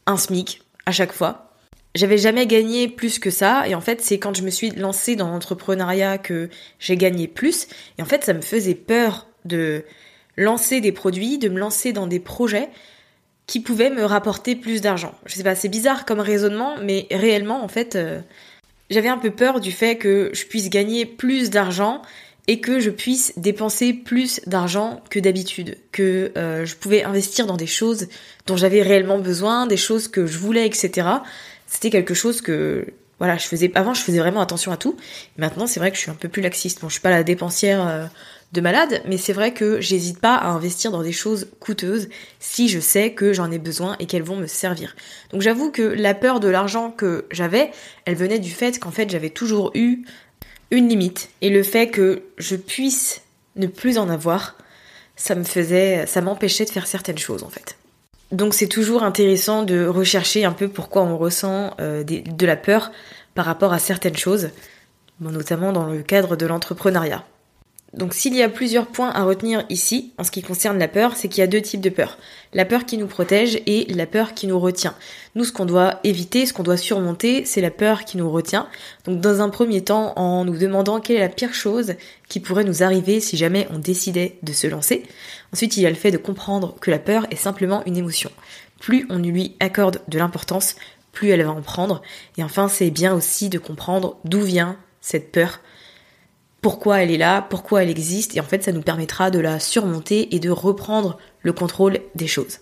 un 0.07 0.17
SMIC 0.17 0.61
à 0.85 0.91
chaque 0.91 1.13
fois 1.13 1.49
j'avais 1.95 2.17
jamais 2.17 2.45
gagné 2.45 2.87
plus 2.87 3.19
que 3.19 3.29
ça 3.29 3.67
et 3.67 3.75
en 3.75 3.81
fait 3.81 4.01
c'est 4.01 4.19
quand 4.19 4.35
je 4.35 4.43
me 4.43 4.49
suis 4.49 4.69
lancée 4.71 5.15
dans 5.15 5.29
l'entrepreneuriat 5.29 6.17
que 6.17 6.49
j'ai 6.79 6.97
gagné 6.97 7.27
plus 7.27 7.67
et 7.97 8.01
en 8.01 8.05
fait 8.05 8.23
ça 8.23 8.33
me 8.33 8.41
faisait 8.41 8.75
peur 8.75 9.27
de 9.45 9.83
lancer 10.37 10.81
des 10.81 10.91
produits, 10.91 11.37
de 11.37 11.49
me 11.49 11.59
lancer 11.59 11.91
dans 11.91 12.07
des 12.07 12.19
projets 12.19 12.69
qui 13.47 13.59
pouvaient 13.59 13.89
me 13.89 14.03
rapporter 14.05 14.55
plus 14.55 14.79
d'argent. 14.81 15.15
Je 15.25 15.33
sais 15.33 15.43
pas, 15.43 15.55
c'est 15.55 15.69
bizarre 15.69 16.05
comme 16.05 16.19
raisonnement 16.19 16.75
mais 16.81 17.07
réellement 17.11 17.63
en 17.63 17.67
fait 17.67 17.95
euh, 17.95 18.21
j'avais 18.89 19.09
un 19.09 19.17
peu 19.17 19.31
peur 19.31 19.59
du 19.59 19.71
fait 19.71 19.97
que 19.97 20.29
je 20.33 20.45
puisse 20.45 20.69
gagner 20.69 21.05
plus 21.05 21.49
d'argent 21.49 22.01
et 22.49 22.59
que 22.59 22.79
je 22.79 22.89
puisse 22.89 23.31
dépenser 23.37 23.93
plus 23.93 24.41
d'argent 24.47 25.01
que 25.09 25.19
d'habitude, 25.19 25.77
que 25.91 26.31
euh, 26.35 26.65
je 26.65 26.75
pouvais 26.75 27.03
investir 27.03 27.45
dans 27.45 27.57
des 27.57 27.67
choses 27.67 28.07
dont 28.47 28.57
j'avais 28.57 28.81
réellement 28.81 29.19
besoin, 29.19 29.67
des 29.67 29.77
choses 29.77 30.07
que 30.07 30.25
je 30.25 30.37
voulais, 30.37 30.65
etc 30.65 31.19
c'était 31.69 31.89
quelque 31.91 32.13
chose 32.13 32.41
que 32.41 32.87
voilà, 33.19 33.37
je 33.37 33.45
faisais 33.45 33.71
avant 33.75 33.93
je 33.93 34.01
faisais 34.01 34.19
vraiment 34.19 34.41
attention 34.41 34.71
à 34.71 34.77
tout. 34.77 34.95
Maintenant, 35.37 35.67
c'est 35.67 35.79
vrai 35.79 35.91
que 35.91 35.97
je 35.97 36.01
suis 36.01 36.11
un 36.11 36.15
peu 36.15 36.29
plus 36.29 36.41
laxiste. 36.41 36.81
Bon, 36.81 36.87
je 36.87 36.93
suis 36.93 37.01
pas 37.01 37.09
la 37.09 37.23
dépensière 37.23 37.85
euh, 37.85 38.05
de 38.53 38.61
malade, 38.61 39.01
mais 39.07 39.17
c'est 39.17 39.33
vrai 39.33 39.53
que 39.53 39.81
j'hésite 39.81 40.19
pas 40.19 40.35
à 40.35 40.47
investir 40.47 40.89
dans 40.91 41.03
des 41.03 41.11
choses 41.11 41.49
coûteuses 41.59 42.09
si 42.39 42.69
je 42.69 42.79
sais 42.79 43.11
que 43.13 43.33
j'en 43.33 43.51
ai 43.51 43.59
besoin 43.59 43.97
et 43.99 44.05
qu'elles 44.05 44.23
vont 44.23 44.37
me 44.37 44.47
servir. 44.47 44.95
Donc 45.31 45.41
j'avoue 45.41 45.69
que 45.69 45.81
la 45.81 46.13
peur 46.13 46.39
de 46.39 46.47
l'argent 46.47 46.91
que 46.91 47.25
j'avais, 47.29 47.71
elle 48.05 48.15
venait 48.15 48.39
du 48.39 48.51
fait 48.51 48.79
qu'en 48.79 48.91
fait, 48.91 49.09
j'avais 49.09 49.29
toujours 49.29 49.71
eu 49.75 50.05
une 50.71 50.87
limite 50.87 51.29
et 51.41 51.49
le 51.49 51.63
fait 51.63 51.87
que 51.87 52.23
je 52.37 52.55
puisse 52.55 53.21
ne 53.55 53.67
plus 53.67 53.97
en 53.97 54.09
avoir, 54.09 54.55
ça 55.15 55.35
me 55.35 55.43
faisait 55.43 56.05
ça 56.05 56.21
m'empêchait 56.21 56.65
de 56.65 56.69
faire 56.69 56.87
certaines 56.87 57.17
choses 57.17 57.43
en 57.43 57.49
fait. 57.49 57.77
Donc 58.31 58.53
c'est 58.53 58.67
toujours 58.67 59.03
intéressant 59.03 59.63
de 59.63 59.85
rechercher 59.85 60.45
un 60.45 60.51
peu 60.51 60.67
pourquoi 60.67 61.03
on 61.03 61.17
ressent 61.17 61.75
euh, 61.79 62.03
de 62.03 62.45
la 62.45 62.55
peur 62.55 62.91
par 63.33 63.45
rapport 63.45 63.73
à 63.73 63.79
certaines 63.79 64.17
choses, 64.17 64.49
notamment 65.19 65.71
dans 65.71 65.85
le 65.87 66.03
cadre 66.03 66.35
de 66.35 66.45
l'entrepreneuriat. 66.45 67.25
Donc 67.93 68.13
s'il 68.13 68.35
y 68.35 68.43
a 68.43 68.49
plusieurs 68.49 68.85
points 68.85 69.09
à 69.09 69.23
retenir 69.23 69.65
ici, 69.69 70.13
en 70.19 70.23
ce 70.23 70.29
qui 70.29 70.43
concerne 70.43 70.77
la 70.77 70.87
peur, 70.87 71.15
c'est 71.15 71.27
qu'il 71.27 71.41
y 71.41 71.43
a 71.43 71.47
deux 71.47 71.61
types 71.61 71.81
de 71.81 71.89
peur. 71.89 72.19
La 72.53 72.65
peur 72.65 72.85
qui 72.85 72.97
nous 72.97 73.07
protège 73.07 73.59
et 73.65 73.85
la 73.85 74.05
peur 74.05 74.35
qui 74.35 74.45
nous 74.45 74.59
retient. 74.59 74.93
Nous, 75.33 75.43
ce 75.43 75.51
qu'on 75.51 75.65
doit 75.65 75.99
éviter, 76.03 76.45
ce 76.45 76.53
qu'on 76.53 76.63
doit 76.63 76.77
surmonter, 76.77 77.45
c'est 77.45 77.61
la 77.61 77.71
peur 77.71 78.05
qui 78.05 78.17
nous 78.17 78.29
retient. 78.29 78.67
Donc 79.05 79.21
dans 79.21 79.41
un 79.41 79.49
premier 79.49 79.83
temps, 79.83 80.13
en 80.17 80.45
nous 80.45 80.57
demandant 80.57 80.99
quelle 80.99 81.17
est 81.17 81.21
la 81.21 81.29
pire 81.29 81.53
chose 81.53 81.95
qui 82.27 82.39
pourrait 82.39 82.63
nous 82.63 82.83
arriver 82.83 83.19
si 83.19 83.37
jamais 83.37 83.67
on 83.71 83.79
décidait 83.79 84.37
de 84.43 84.53
se 84.53 84.67
lancer. 84.67 85.03
Ensuite, 85.51 85.75
il 85.77 85.81
y 85.81 85.87
a 85.87 85.89
le 85.89 85.95
fait 85.95 86.11
de 86.11 86.17
comprendre 86.17 86.75
que 86.79 86.91
la 86.91 86.99
peur 86.99 87.25
est 87.31 87.35
simplement 87.35 87.83
une 87.85 87.97
émotion. 87.97 88.29
Plus 88.79 89.07
on 89.09 89.17
lui 89.17 89.55
accorde 89.59 90.01
de 90.07 90.19
l'importance, 90.19 90.75
plus 91.11 91.29
elle 91.29 91.43
va 91.43 91.51
en 91.51 91.61
prendre. 91.61 92.03
Et 92.37 92.43
enfin, 92.43 92.67
c'est 92.67 92.91
bien 92.91 93.15
aussi 93.15 93.49
de 93.49 93.57
comprendre 93.57 94.17
d'où 94.25 94.41
vient 94.41 94.77
cette 95.01 95.31
peur 95.31 95.59
pourquoi 96.61 97.01
elle 97.01 97.11
est 97.11 97.17
là, 97.17 97.45
pourquoi 97.49 97.83
elle 97.83 97.89
existe, 97.89 98.35
et 98.35 98.39
en 98.39 98.43
fait 98.43 98.63
ça 98.63 98.71
nous 98.71 98.81
permettra 98.81 99.31
de 99.31 99.39
la 99.39 99.59
surmonter 99.59 100.35
et 100.35 100.39
de 100.39 100.49
reprendre 100.49 101.17
le 101.41 101.53
contrôle 101.53 101.99
des 102.15 102.27
choses. 102.27 102.59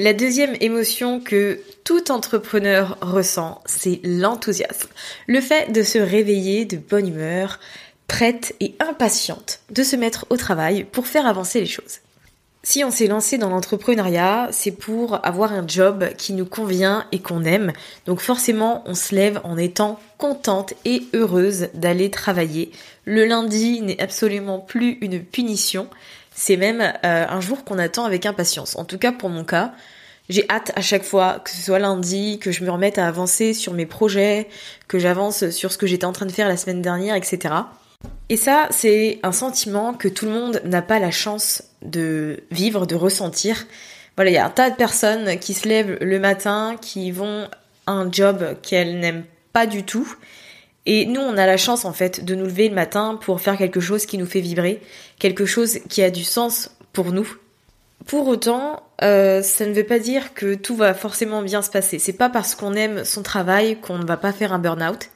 La 0.00 0.12
deuxième 0.12 0.56
émotion 0.60 1.18
que 1.18 1.60
tout 1.82 2.12
entrepreneur 2.12 2.96
ressent, 3.00 3.60
c'est 3.66 4.00
l'enthousiasme. 4.04 4.88
Le 5.26 5.40
fait 5.40 5.72
de 5.72 5.82
se 5.82 5.98
réveiller 5.98 6.66
de 6.66 6.76
bonne 6.76 7.08
humeur, 7.08 7.58
prête 8.06 8.54
et 8.60 8.74
impatiente 8.78 9.60
de 9.70 9.82
se 9.82 9.96
mettre 9.96 10.26
au 10.30 10.36
travail 10.36 10.84
pour 10.84 11.06
faire 11.06 11.26
avancer 11.26 11.60
les 11.60 11.66
choses. 11.66 11.98
Si 12.64 12.82
on 12.82 12.90
s'est 12.90 13.06
lancé 13.06 13.38
dans 13.38 13.50
l'entrepreneuriat, 13.50 14.48
c'est 14.50 14.72
pour 14.72 15.24
avoir 15.24 15.52
un 15.52 15.66
job 15.66 16.08
qui 16.18 16.32
nous 16.32 16.44
convient 16.44 17.06
et 17.12 17.20
qu'on 17.20 17.44
aime. 17.44 17.72
Donc 18.04 18.20
forcément, 18.20 18.82
on 18.86 18.94
se 18.94 19.14
lève 19.14 19.40
en 19.44 19.56
étant 19.56 20.00
contente 20.18 20.74
et 20.84 21.04
heureuse 21.14 21.68
d'aller 21.74 22.10
travailler. 22.10 22.72
Le 23.04 23.24
lundi 23.24 23.80
n'est 23.80 24.02
absolument 24.02 24.58
plus 24.58 24.98
une 25.00 25.22
punition. 25.22 25.86
C'est 26.34 26.56
même 26.56 26.80
euh, 26.80 27.26
un 27.28 27.40
jour 27.40 27.64
qu'on 27.64 27.78
attend 27.78 28.04
avec 28.04 28.26
impatience. 28.26 28.76
En 28.76 28.84
tout 28.84 28.98
cas 28.98 29.12
pour 29.12 29.28
mon 29.28 29.44
cas, 29.44 29.72
j'ai 30.28 30.44
hâte 30.50 30.72
à 30.74 30.82
chaque 30.82 31.04
fois 31.04 31.40
que 31.42 31.50
ce 31.50 31.62
soit 31.62 31.78
lundi, 31.78 32.38
que 32.40 32.50
je 32.50 32.64
me 32.64 32.70
remette 32.70 32.98
à 32.98 33.06
avancer 33.06 33.54
sur 33.54 33.72
mes 33.72 33.86
projets, 33.86 34.48
que 34.88 34.98
j'avance 34.98 35.48
sur 35.50 35.72
ce 35.72 35.78
que 35.78 35.86
j'étais 35.86 36.04
en 36.04 36.12
train 36.12 36.26
de 36.26 36.32
faire 36.32 36.48
la 36.48 36.56
semaine 36.56 36.82
dernière, 36.82 37.14
etc. 37.14 37.54
Et 38.28 38.36
ça, 38.36 38.68
c'est 38.70 39.20
un 39.22 39.32
sentiment 39.32 39.94
que 39.94 40.08
tout 40.08 40.26
le 40.26 40.32
monde 40.32 40.60
n'a 40.64 40.82
pas 40.82 40.98
la 40.98 41.10
chance 41.10 41.62
de 41.82 42.44
vivre, 42.50 42.86
de 42.86 42.94
ressentir. 42.94 43.66
Voilà, 44.16 44.30
il 44.30 44.34
y 44.34 44.38
a 44.38 44.46
un 44.46 44.50
tas 44.50 44.70
de 44.70 44.76
personnes 44.76 45.38
qui 45.38 45.54
se 45.54 45.66
lèvent 45.66 45.98
le 46.00 46.18
matin, 46.18 46.76
qui 46.80 47.10
vont 47.10 47.48
à 47.86 47.92
un 47.92 48.12
job 48.12 48.56
qu'elles 48.62 48.98
n'aiment 48.98 49.24
pas 49.52 49.66
du 49.66 49.82
tout. 49.82 50.14
Et 50.84 51.06
nous, 51.06 51.20
on 51.20 51.36
a 51.36 51.46
la 51.46 51.56
chance 51.56 51.84
en 51.84 51.92
fait 51.92 52.24
de 52.24 52.34
nous 52.34 52.44
lever 52.44 52.68
le 52.68 52.74
matin 52.74 53.18
pour 53.20 53.40
faire 53.40 53.56
quelque 53.56 53.80
chose 53.80 54.04
qui 54.06 54.18
nous 54.18 54.26
fait 54.26 54.40
vibrer, 54.40 54.82
quelque 55.18 55.46
chose 55.46 55.78
qui 55.88 56.02
a 56.02 56.10
du 56.10 56.24
sens 56.24 56.70
pour 56.92 57.12
nous. 57.12 57.36
Pour 58.06 58.28
autant, 58.28 58.82
euh, 59.02 59.42
ça 59.42 59.66
ne 59.66 59.72
veut 59.72 59.84
pas 59.84 59.98
dire 59.98 60.34
que 60.34 60.54
tout 60.54 60.76
va 60.76 60.94
forcément 60.94 61.42
bien 61.42 61.62
se 61.62 61.70
passer. 61.70 61.98
C'est 61.98 62.12
pas 62.12 62.28
parce 62.28 62.54
qu'on 62.54 62.74
aime 62.74 63.04
son 63.04 63.22
travail 63.22 63.80
qu'on 63.80 63.98
ne 63.98 64.06
va 64.06 64.16
pas 64.16 64.32
faire 64.32 64.52
un 64.52 64.58
burn-out. 64.58 65.08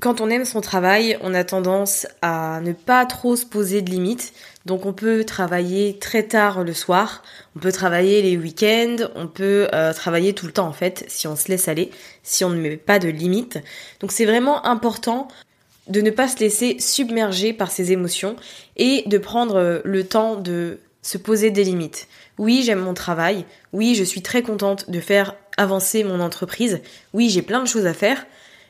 Quand 0.00 0.20
on 0.20 0.28
aime 0.28 0.44
son 0.44 0.60
travail, 0.60 1.16
on 1.22 1.32
a 1.32 1.42
tendance 1.42 2.06
à 2.20 2.60
ne 2.62 2.72
pas 2.72 3.06
trop 3.06 3.34
se 3.34 3.46
poser 3.46 3.80
de 3.80 3.90
limites. 3.90 4.34
Donc 4.66 4.84
on 4.84 4.92
peut 4.92 5.24
travailler 5.24 5.98
très 5.98 6.24
tard 6.24 6.64
le 6.64 6.74
soir, 6.74 7.22
on 7.54 7.60
peut 7.60 7.72
travailler 7.72 8.20
les 8.20 8.36
week-ends, 8.36 9.08
on 9.14 9.26
peut 9.26 9.68
euh, 9.72 9.94
travailler 9.94 10.34
tout 10.34 10.44
le 10.44 10.52
temps 10.52 10.66
en 10.66 10.72
fait 10.72 11.04
si 11.08 11.26
on 11.26 11.36
se 11.36 11.48
laisse 11.48 11.68
aller, 11.68 11.90
si 12.22 12.44
on 12.44 12.50
ne 12.50 12.60
met 12.60 12.76
pas 12.76 12.98
de 12.98 13.08
limites. 13.08 13.58
Donc 14.00 14.12
c'est 14.12 14.26
vraiment 14.26 14.66
important 14.66 15.28
de 15.88 16.00
ne 16.00 16.10
pas 16.10 16.28
se 16.28 16.40
laisser 16.40 16.76
submerger 16.78 17.52
par 17.52 17.70
ses 17.70 17.92
émotions 17.92 18.36
et 18.76 19.04
de 19.06 19.18
prendre 19.18 19.80
le 19.82 20.04
temps 20.04 20.36
de 20.36 20.80
se 21.00 21.16
poser 21.16 21.50
des 21.50 21.64
limites. 21.64 22.08
Oui, 22.38 22.62
j'aime 22.64 22.80
mon 22.80 22.94
travail. 22.94 23.46
Oui, 23.72 23.94
je 23.94 24.04
suis 24.04 24.20
très 24.20 24.42
contente 24.42 24.90
de 24.90 25.00
faire 25.00 25.36
avancer 25.56 26.04
mon 26.04 26.20
entreprise. 26.20 26.80
Oui, 27.14 27.30
j'ai 27.30 27.42
plein 27.42 27.62
de 27.62 27.68
choses 27.68 27.86
à 27.86 27.94
faire. 27.94 28.26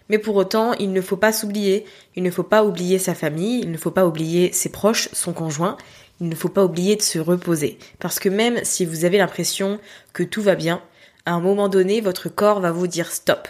Mais 0.09 0.19
pour 0.19 0.37
autant, 0.37 0.73
il 0.75 0.93
ne 0.93 1.01
faut 1.01 1.17
pas 1.17 1.33
s'oublier. 1.33 1.85
Il 2.15 2.23
ne 2.23 2.31
faut 2.31 2.43
pas 2.43 2.65
oublier 2.65 2.99
sa 2.99 3.15
famille. 3.15 3.61
Il 3.61 3.71
ne 3.71 3.77
faut 3.77 3.91
pas 3.91 4.07
oublier 4.07 4.53
ses 4.53 4.71
proches, 4.71 5.09
son 5.13 5.33
conjoint. 5.33 5.77
Il 6.21 6.29
ne 6.29 6.35
faut 6.35 6.49
pas 6.49 6.65
oublier 6.65 6.97
de 6.97 7.03
se 7.03 7.19
reposer. 7.19 7.79
Parce 7.99 8.19
que 8.19 8.29
même 8.29 8.61
si 8.65 8.85
vous 8.85 9.05
avez 9.05 9.19
l'impression 9.19 9.79
que 10.13 10.23
tout 10.23 10.43
va 10.43 10.55
bien, 10.55 10.81
à 11.27 11.33
un 11.33 11.41
moment 11.41 11.69
donné, 11.69 12.01
votre 12.01 12.29
corps 12.29 12.61
va 12.61 12.71
vous 12.71 12.87
dire 12.87 13.11
stop. 13.11 13.49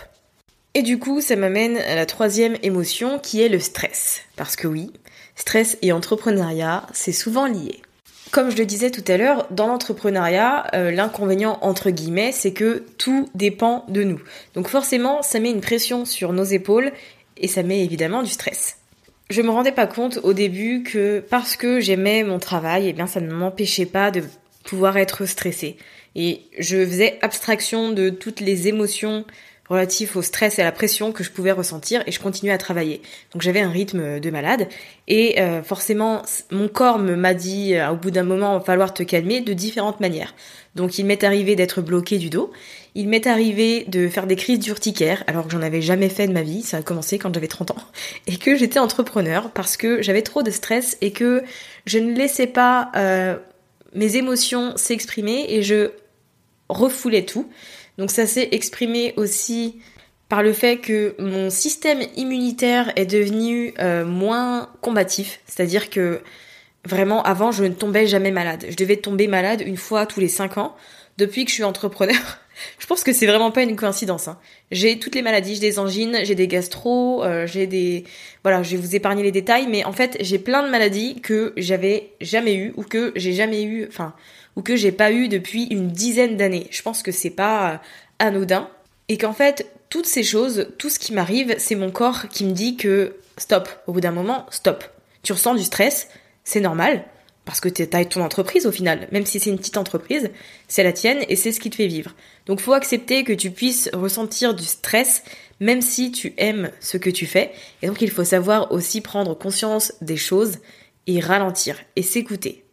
Et 0.75 0.83
du 0.83 0.99
coup, 0.99 1.21
ça 1.21 1.37
m'amène 1.37 1.77
à 1.79 1.95
la 1.95 2.07
troisième 2.07 2.57
émotion 2.63 3.19
qui 3.19 3.41
est 3.41 3.49
le 3.49 3.61
stress. 3.61 4.21
Parce 4.37 4.57
que 4.57 4.67
oui, 4.67 4.93
stress 5.35 5.79
et 5.83 5.93
entrepreneuriat, 5.93 6.87
c'est 6.93 7.13
souvent 7.13 7.47
lié. 7.47 7.81
Comme 8.33 8.51
je 8.51 8.57
le 8.57 8.67
disais 8.67 8.91
tout 8.91 9.05
à 9.07 9.17
l'heure, 9.17 9.47
dans 9.51 9.67
l'entrepreneuriat, 9.67 10.67
euh, 10.75 10.91
l'inconvénient 10.91 11.59
entre 11.63 11.91
guillemets, 11.91 12.33
c'est 12.33 12.53
que 12.53 12.85
tout 12.99 13.29
dépend 13.35 13.85
de 13.89 14.03
nous. 14.03 14.21
Donc 14.55 14.69
forcément, 14.69 15.23
ça 15.23 15.39
met 15.39 15.51
une 15.51 15.61
pression 15.61 16.05
sur 16.05 16.33
nos 16.33 16.45
épaules 16.45 16.93
et 17.37 17.49
ça 17.49 17.63
met 17.63 17.85
évidemment 17.85 18.23
du 18.23 18.31
stress. 18.31 18.79
Je 19.31 19.43
me 19.43 19.51
rendais 19.51 19.73
pas 19.73 19.87
compte 19.87 20.19
au 20.23 20.33
début 20.33 20.83
que 20.83 21.21
parce 21.21 21.57
que 21.57 21.81
j'aimais 21.81 22.23
mon 22.25 22.39
travail, 22.39 22.89
eh 22.89 22.93
bien 22.93 23.07
ça 23.07 23.21
ne 23.21 23.33
m'empêchait 23.33 23.87
pas 23.87 24.11
de 24.11 24.23
pouvoir 24.65 24.97
être 24.97 25.25
stressée. 25.27 25.77
Et 26.15 26.43
je 26.59 26.85
faisais 26.85 27.19
abstraction 27.23 27.91
de 27.93 28.09
toutes 28.09 28.41
les 28.41 28.69
émotions 28.69 29.25
relatif 29.69 30.17
au 30.17 30.23
stress 30.23 30.59
et 30.59 30.63
à 30.63 30.65
la 30.65 30.73
pression 30.73 31.13
que 31.13 31.25
je 31.25 31.31
pouvais 31.31 31.53
ressentir 31.53 32.03
et 32.07 32.13
je 32.13 32.21
continuais 32.21 32.53
à 32.53 32.59
travailler. 32.59 33.03
Donc 33.33 33.43
j'avais 33.43 33.61
un 33.61 33.71
rythme 33.71 34.21
de 34.21 34.31
malade 34.31 34.69
et 35.09 35.41
euh, 35.41 35.63
forcément 35.63 36.23
mon 36.51 36.69
corps 36.69 36.99
me 36.99 37.17
m'a 37.17 37.35
dit 37.35 37.75
euh, 37.75 37.91
au 37.91 37.97
bout 37.97 38.11
d'un 38.11 38.23
moment 38.23 38.55
il 38.55 38.59
va 38.59 38.65
falloir 38.65 38.95
te 38.95 39.03
calmer 39.03 39.41
de 39.41 39.53
différentes 39.53 40.01
manières. 40.01 40.35
Donc 40.75 40.99
il 40.99 41.07
m'est 41.07 41.25
arrivé 41.25 41.57
d'être 41.57 41.81
bloqué 41.81 42.19
du 42.19 42.31
dos, 42.31 42.53
il 42.95 43.09
m'est 43.09 43.27
arrivé 43.27 43.85
de 43.89 44.09
faire 44.09 44.27
des 44.27 44.37
crises 44.37 44.59
d'urticaire 44.59 45.25
alors 45.27 45.47
que 45.47 45.53
j'en 45.53 45.63
avais 45.63 45.83
jamais 45.83 46.09
fait 46.09 46.29
de 46.29 46.33
ma 46.33 46.43
vie, 46.43 46.63
ça 46.63 46.79
a 46.79 46.83
commencé 46.83 47.19
quand 47.19 47.35
j'avais 47.35 47.49
30 47.49 47.73
ans 47.73 47.77
et 48.27 48.37
que 48.37 48.57
j'étais 48.57 48.79
entrepreneur 48.79 49.51
parce 49.51 49.77
que 49.77 50.03
j'avais 50.03 50.23
trop 50.23 50.43
de 50.43 50.51
stress 50.51 50.97
et 51.01 51.13
que 51.13 51.43
je 51.87 51.99
ne 51.99 52.15
laissais 52.15 52.47
pas 52.47 52.91
euh, 52.97 53.37
mes 53.95 54.17
émotions 54.17 54.77
s'exprimer 54.77 55.47
et 55.49 55.63
je 55.63 55.91
refoulais 56.69 57.25
tout. 57.25 57.49
Donc 57.99 58.11
ça 58.11 58.27
s'est 58.27 58.49
exprimé 58.53 59.15
aussi 59.17 59.77
par 60.29 60.43
le 60.43 60.53
fait 60.53 60.79
que 60.79 61.15
mon 61.19 61.51
système 61.51 62.01
immunitaire 62.17 62.93
est 62.97 63.07
devenu 63.07 63.75
euh, 63.79 64.05
moins 64.05 64.69
combatif, 64.81 65.41
c'est-à-dire 65.47 65.89
que 65.89 66.21
vraiment 66.85 67.23
avant 67.23 67.53
je 67.53 67.65
ne 67.65 67.75
tombais 67.75 68.07
jamais 68.07 68.31
malade. 68.31 68.67
Je 68.69 68.77
devais 68.77 68.97
tomber 68.97 69.29
malade 69.29 69.63
une 69.65 69.77
fois 69.77 70.07
tous 70.07 70.21
les 70.21 70.29
cinq 70.29 70.59
ans. 70.59 70.75
Depuis 71.17 71.45
que 71.45 71.51
je 71.51 71.55
suis 71.55 71.65
entrepreneur, 71.65 72.17
je 72.79 72.87
pense 72.87 73.05
que 73.05 73.13
c'est 73.13 73.27
vraiment 73.27 73.51
pas 73.51 73.63
une 73.63 73.77
coïncidence. 73.77 74.29
Hein. 74.29 74.39
J'ai 74.71 74.99
toutes 74.99 75.15
les 75.15 75.23
maladies, 75.23 75.55
j'ai 75.55 75.61
des 75.61 75.79
angines, 75.79 76.19
j'ai 76.25 76.35
des 76.35 76.49
gastro, 76.49 77.25
euh, 77.25 77.47
j'ai 77.47 77.67
des 77.67 78.05
voilà, 78.43 78.63
je 78.63 78.73
vais 78.77 78.83
vous 78.83 78.97
épargner 78.97 79.23
les 79.23 79.33
détails, 79.33 79.69
mais 79.69 79.85
en 79.85 79.93
fait 79.93 80.17
j'ai 80.21 80.39
plein 80.39 80.65
de 80.65 80.71
maladies 80.71 81.21
que 81.21 81.53
j'avais 81.57 82.11
jamais 82.21 82.55
eu 82.55 82.73
ou 82.77 82.83
que 82.83 83.13
j'ai 83.15 83.33
jamais 83.33 83.63
eu, 83.63 83.87
enfin 83.89 84.15
ou 84.57 84.63
que 84.63 84.75
j'ai 84.77 84.93
pas 84.93 85.13
eu 85.13 85.29
depuis 85.29 85.65
une 85.65 85.89
dizaine 85.89 86.37
d'années. 86.37 86.67
Je 86.71 86.83
pense 86.83 87.03
que 87.03 87.13
c'est 87.13 87.31
pas 87.31 87.73
euh, 87.73 87.77
anodin 88.19 88.69
et 89.09 89.19
qu'en 89.19 89.33
fait 89.33 89.71
toutes 89.89 90.07
ces 90.07 90.25
choses, 90.25 90.69
tout 90.79 90.91
ce 90.91 90.99
qui 90.99 91.13
m'arrive, 91.13 91.55
c'est 91.59 91.77
mon 91.77 91.91
corps 91.91 92.29
qui 92.29 92.45
me 92.45 92.53
dit 92.53 92.77
que 92.77 93.17
stop. 93.39 93.69
Au 93.87 93.93
bout 93.93 94.01
d'un 94.01 94.11
moment, 94.11 94.47
stop. 94.51 94.85
Tu 95.23 95.33
ressens 95.33 95.55
du 95.55 95.63
stress, 95.63 96.09
c'est 96.45 96.61
normal 96.61 97.05
parce 97.45 97.61
que 97.61 97.69
t'as 97.69 98.05
ton 98.05 98.23
entreprise 98.23 98.67
au 98.67 98.73
final, 98.73 99.07
même 99.13 99.25
si 99.25 99.39
c'est 99.39 99.51
une 99.51 99.59
petite 99.59 99.77
entreprise, 99.77 100.31
c'est 100.67 100.83
la 100.83 100.93
tienne 100.93 101.25
et 101.29 101.37
c'est 101.37 101.53
ce 101.53 101.61
qui 101.61 101.71
te 101.71 101.77
fait 101.77 101.87
vivre. 101.87 102.13
Donc 102.47 102.61
faut 102.61 102.73
accepter 102.73 103.23
que 103.23 103.33
tu 103.33 103.53
puisses 103.53 103.89
ressentir 103.93 104.53
du 104.55 104.65
stress 104.65 105.23
même 105.61 105.81
si 105.81 106.13
tu 106.13 106.35
aimes 106.39 106.71
ce 106.81 106.97
que 106.97 107.09
tu 107.09 107.25
fais. 107.25 107.53
Et 107.83 107.87
donc 107.87 108.03
il 108.03 108.11
faut 108.11 108.25
savoir 108.25 108.73
aussi 108.73 109.01
prendre 109.01 109.35
conscience 109.35 109.93
des 110.01 110.17
choses 110.17 110.59
et 111.07 111.21
ralentir 111.21 111.79
et 111.95 112.03
s'écouter. 112.03 112.66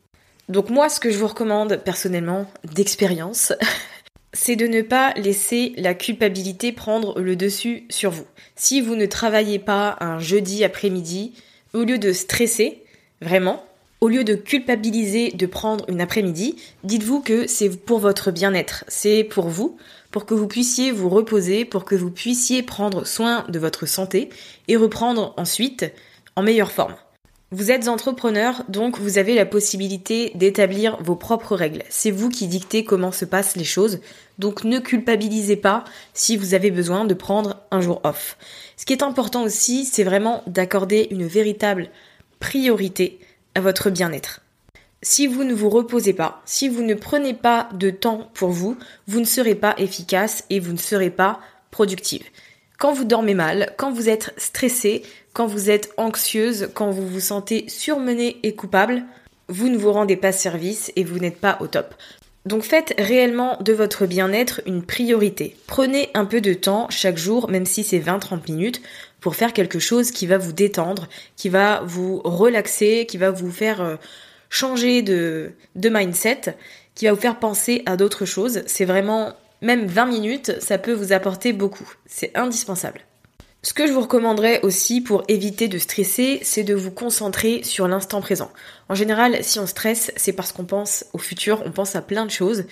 Donc 0.50 0.69
moi, 0.69 0.89
ce 0.89 1.00
que 1.00 1.09
je 1.09 1.17
vous 1.17 1.27
recommande 1.27 1.77
personnellement 1.77 2.51
d'expérience, 2.73 3.53
c'est 4.34 4.56
de 4.56 4.67
ne 4.67 4.82
pas 4.82 5.13
laisser 5.13 5.73
la 5.77 5.93
culpabilité 5.93 6.71
prendre 6.71 7.19
le 7.19 7.36
dessus 7.36 7.86
sur 7.89 8.12
vous. 8.12 8.25
Si 8.56 8.82
vous 8.82 8.95
ne 8.95 9.06
travaillez 9.06 9.60
pas 9.60 9.97
un 9.99 10.19
jeudi 10.19 10.63
après-midi, 10.63 11.34
au 11.73 11.84
lieu 11.84 11.97
de 11.97 12.12
stresser, 12.12 12.84
vraiment, 13.21 13.63
au 14.01 14.10
lieu 14.10 14.25
de 14.25 14.36
culpabiliser 14.36 15.32
de 15.32 15.45
prendre 15.45 15.86
une 15.88 16.01
après-midi, 16.01 16.58
dites-vous 16.84 17.21
que 17.21 17.47
c'est 17.47 17.69
pour 17.69 17.99
votre 17.99 18.32
bien-être, 18.32 18.84
c'est 18.89 19.23
pour 19.23 19.47
vous, 19.47 19.77
pour 20.12 20.25
que 20.25 20.34
vous 20.34 20.47
puissiez 20.47 20.91
vous 20.91 21.10
reposer, 21.10 21.63
pour 21.63 21.86
que 21.86 21.95
vous 21.95 22.12
puissiez 22.12 22.63
prendre 22.63 23.08
soin 23.08 23.45
de 23.47 23.60
votre 23.60 23.86
santé 23.86 24.29
et 24.67 24.75
reprendre 24.75 25.34
ensuite 25.38 25.86
en 26.36 26.43
meilleure 26.43 26.71
forme. 26.71 26.95
Vous 27.56 27.70
êtes 27.70 27.88
entrepreneur, 27.88 28.63
donc 28.68 28.98
vous 28.98 29.20
avez 29.20 29.36
la 29.36 29.46
possibilité 29.46 30.32
d'établir 30.34 30.98
vos 31.04 31.16
propres 31.16 31.56
règles. 31.56 31.84
C'est 31.88 32.10
vous 32.10 32.30
qui 32.30 32.48
dictez 32.48 32.84
comment 32.84 33.12
se 33.12 33.26
passent 33.26 33.56
les 33.56 33.63
choses, 33.63 34.00
donc 34.39 34.63
ne 34.63 34.80
culpabilisez 34.80 35.56
pas 35.56 35.84
si 36.16 36.36
vous 36.36 36.56
avez 36.56 36.72
besoin 36.72 37.06
de 37.06 37.13
prendre 37.13 37.60
un 37.70 37.80
jour 37.80 38.02
off. 38.06 38.39
Ce 38.76 38.86
qui 38.86 38.94
est 38.94 39.04
important 39.04 39.44
aussi, 39.44 39.86
c'est 39.86 40.04
vraiment 40.04 40.42
d'accorder 40.48 41.08
une 41.12 41.28
véritable 41.28 41.92
priorité 42.39 43.20
à 43.54 43.62
votre 43.62 43.92
bien-être. 43.92 44.42
Si 45.04 45.28
vous 45.28 45.44
ne 45.44 45.54
vous 45.54 45.70
reposez 45.70 46.13
pas, 46.13 46.42
si 46.46 46.68
vous 46.68 46.82
ne 46.82 46.96
prenez 46.96 47.36
pas 47.36 47.70
de 47.74 47.92
temps 47.92 48.32
pour 48.34 48.50
vous, 48.50 48.78
vous 49.06 49.20
ne 49.20 49.26
serez 49.26 49.54
pas 49.54 49.76
efficace 49.78 50.44
et 50.50 50.60
vous 50.60 50.74
ne 50.74 50.78
serez 50.78 51.12
pas 51.12 51.39
productive. 51.70 52.24
Quand 52.80 52.94
vous 52.94 53.06
dormez 53.06 53.36
mal, 53.36 53.76
quand 53.78 53.92
vous 53.92 54.10
êtes 54.10 54.34
stressé, 54.38 55.04
quand 55.34 55.48
vous 55.48 55.69
êtes 55.69 55.91
anxieuse, 55.98 56.69
quand 56.74 56.91
vous 56.91 57.08
vous 57.08 57.19
sentez 57.19 57.65
surmenée 57.67 58.38
et 58.43 58.54
coupable, 58.54 59.04
vous 59.50 59.67
ne 59.67 59.78
vous 59.78 59.91
rendez 59.91 60.15
pas 60.15 60.32
service 60.32 60.91
et 60.96 61.04
vous 61.04 61.19
n'êtes 61.19 61.39
pas 61.39 61.58
au 61.60 61.67
top. 61.67 61.96
Donc 62.46 62.63
faites 62.63 62.93
réellement 62.98 63.58
de 63.62 63.74
votre 63.74 64.06
bien-être 64.06 64.62
une 64.65 64.84
priorité. 64.84 65.56
Prenez 65.65 66.10
un 66.13 66.26
peu 66.26 66.41
de 66.41 66.54
temps 66.54 66.88
chaque 66.89 67.17
jour, 67.17 67.50
même 67.50 67.65
si 67.65 67.84
c'est 67.84 68.00
20-30 68.00 68.52
minutes, 68.52 68.82
pour 69.22 69.36
faire 69.36 69.54
quelque 69.54 69.80
chose 69.80 70.12
qui 70.12 70.28
va 70.28 70.38
vous 70.38 70.52
détendre, 70.52 71.08
qui 71.38 71.48
va 71.48 71.82
vous 71.86 72.22
relaxer, 72.26 73.06
qui 73.08 73.17
va 73.17 73.32
vous 73.32 73.52
faire 73.52 73.82
euh, 73.82 73.96
changer 74.50 75.02
de, 75.02 75.54
de 75.76 75.89
mindset, 75.89 76.56
qui 76.96 77.06
va 77.06 77.13
vous 77.13 77.22
faire 77.22 77.39
penser 77.39 77.82
à 77.86 77.96
d'autres 77.96 78.26
choses. 78.26 78.62
C'est 78.67 78.86
vraiment, 78.86 79.34
même 79.62 79.88
20 79.88 80.06
minutes, 80.08 80.52
ça 80.60 80.78
peut 80.78 80.93
vous 80.93 81.13
apporter 81.13 81.54
beaucoup. 81.54 81.89
C'est 82.06 82.38
indispensable. 82.38 83.00
Ce 83.65 83.73
que 83.73 83.88
je 83.88 83.93
vous 83.93 84.02
recommanderais 84.02 84.60
aussi 84.62 84.99
pour 84.99 85.23
éviter 85.30 85.69
de 85.69 85.78
stresser, 85.78 86.39
c'est 86.43 86.65
de 86.65 86.73
vous 86.73 86.91
concentrer 86.91 87.63
sur 87.63 87.88
l'instant 87.88 88.19
présent. 88.19 88.52
En 88.89 88.93
général, 88.93 89.41
si 89.41 89.58
on 89.58 89.65
stresse, 89.65 90.12
c'est 90.17 90.34
parce 90.34 90.52
qu'on 90.52 90.65
pense 90.65 91.06
au 91.13 91.17
futur, 91.17 91.63
on 91.65 91.71
pense 91.71 91.95
à 91.95 92.02
plein 92.02 92.26
de 92.26 92.32
choses 92.32 92.65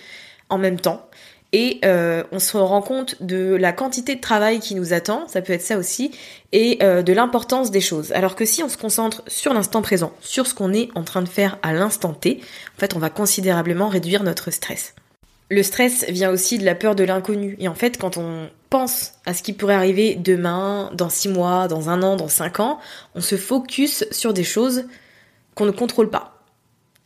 en 0.49 0.57
même 0.57 0.81
temps. 0.81 1.09
Et 1.53 1.79
euh, 1.85 2.23
on 2.33 2.39
se 2.39 2.57
rend 2.57 2.81
compte 2.81 3.23
de 3.23 3.55
la 3.55 3.71
quantité 3.71 4.15
de 4.15 4.21
travail 4.21 4.59
qui 4.59 4.75
nous 4.75 4.91
attend, 4.91 5.29
ça 5.29 5.41
peut 5.41 5.53
être 5.53 5.61
ça 5.61 5.77
aussi, 5.77 6.11
et 6.51 6.79
euh, 6.83 7.03
de 7.03 7.13
l'importance 7.13 7.71
des 7.71 7.81
choses. 7.81 8.11
Alors 8.11 8.35
que 8.35 8.43
si 8.43 8.61
on 8.61 8.69
se 8.69 8.77
concentre 8.77 9.23
sur 9.27 9.53
l'instant 9.53 9.81
présent, 9.81 10.11
sur 10.19 10.45
ce 10.45 10.53
qu'on 10.53 10.73
est 10.73 10.89
en 10.95 11.03
train 11.03 11.21
de 11.21 11.29
faire 11.29 11.57
à 11.61 11.71
l'instant 11.71 12.13
T, 12.13 12.41
en 12.75 12.79
fait 12.79 12.97
on 12.97 12.99
va 12.99 13.09
considérablement 13.09 13.87
réduire 13.87 14.23
notre 14.23 14.51
stress. 14.51 14.93
Le 15.49 15.63
stress 15.63 16.05
vient 16.09 16.31
aussi 16.31 16.57
de 16.57 16.65
la 16.65 16.75
peur 16.75 16.95
de 16.95 17.03
l'inconnu. 17.03 17.55
Et 17.59 17.67
en 17.67 17.75
fait, 17.75 17.97
quand 17.97 18.17
on 18.17 18.49
pense 18.71 19.15
à 19.25 19.35
ce 19.35 19.43
qui 19.43 19.53
pourrait 19.53 19.75
arriver 19.75 20.15
demain, 20.15 20.89
dans 20.95 21.09
six 21.09 21.29
mois, 21.29 21.67
dans 21.67 21.89
un 21.89 22.01
an, 22.01 22.15
dans 22.15 22.29
cinq 22.29 22.59
ans, 22.59 22.79
on 23.13 23.21
se 23.21 23.35
focus 23.35 24.05
sur 24.11 24.33
des 24.33 24.45
choses 24.45 24.85
qu'on 25.53 25.65
ne 25.65 25.71
contrôle 25.71 26.09
pas. 26.09 26.41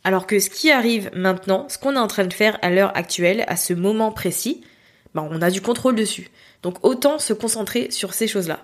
Alors 0.04 0.28
que 0.28 0.38
ce 0.38 0.48
qui 0.48 0.70
arrive 0.70 1.10
maintenant, 1.12 1.66
ce 1.68 1.76
qu'on 1.76 1.96
est 1.96 1.98
en 1.98 2.06
train 2.06 2.24
de 2.24 2.32
faire 2.32 2.56
à 2.62 2.70
l'heure 2.70 2.96
actuelle, 2.96 3.44
à 3.48 3.56
ce 3.56 3.74
moment 3.74 4.12
précis, 4.12 4.62
ben 5.14 5.28
on 5.30 5.42
a 5.42 5.50
du 5.50 5.60
contrôle 5.60 5.96
dessus. 5.96 6.30
Donc 6.62 6.76
autant 6.84 7.18
se 7.18 7.32
concentrer 7.32 7.90
sur 7.90 8.14
ces 8.14 8.28
choses-là. 8.28 8.60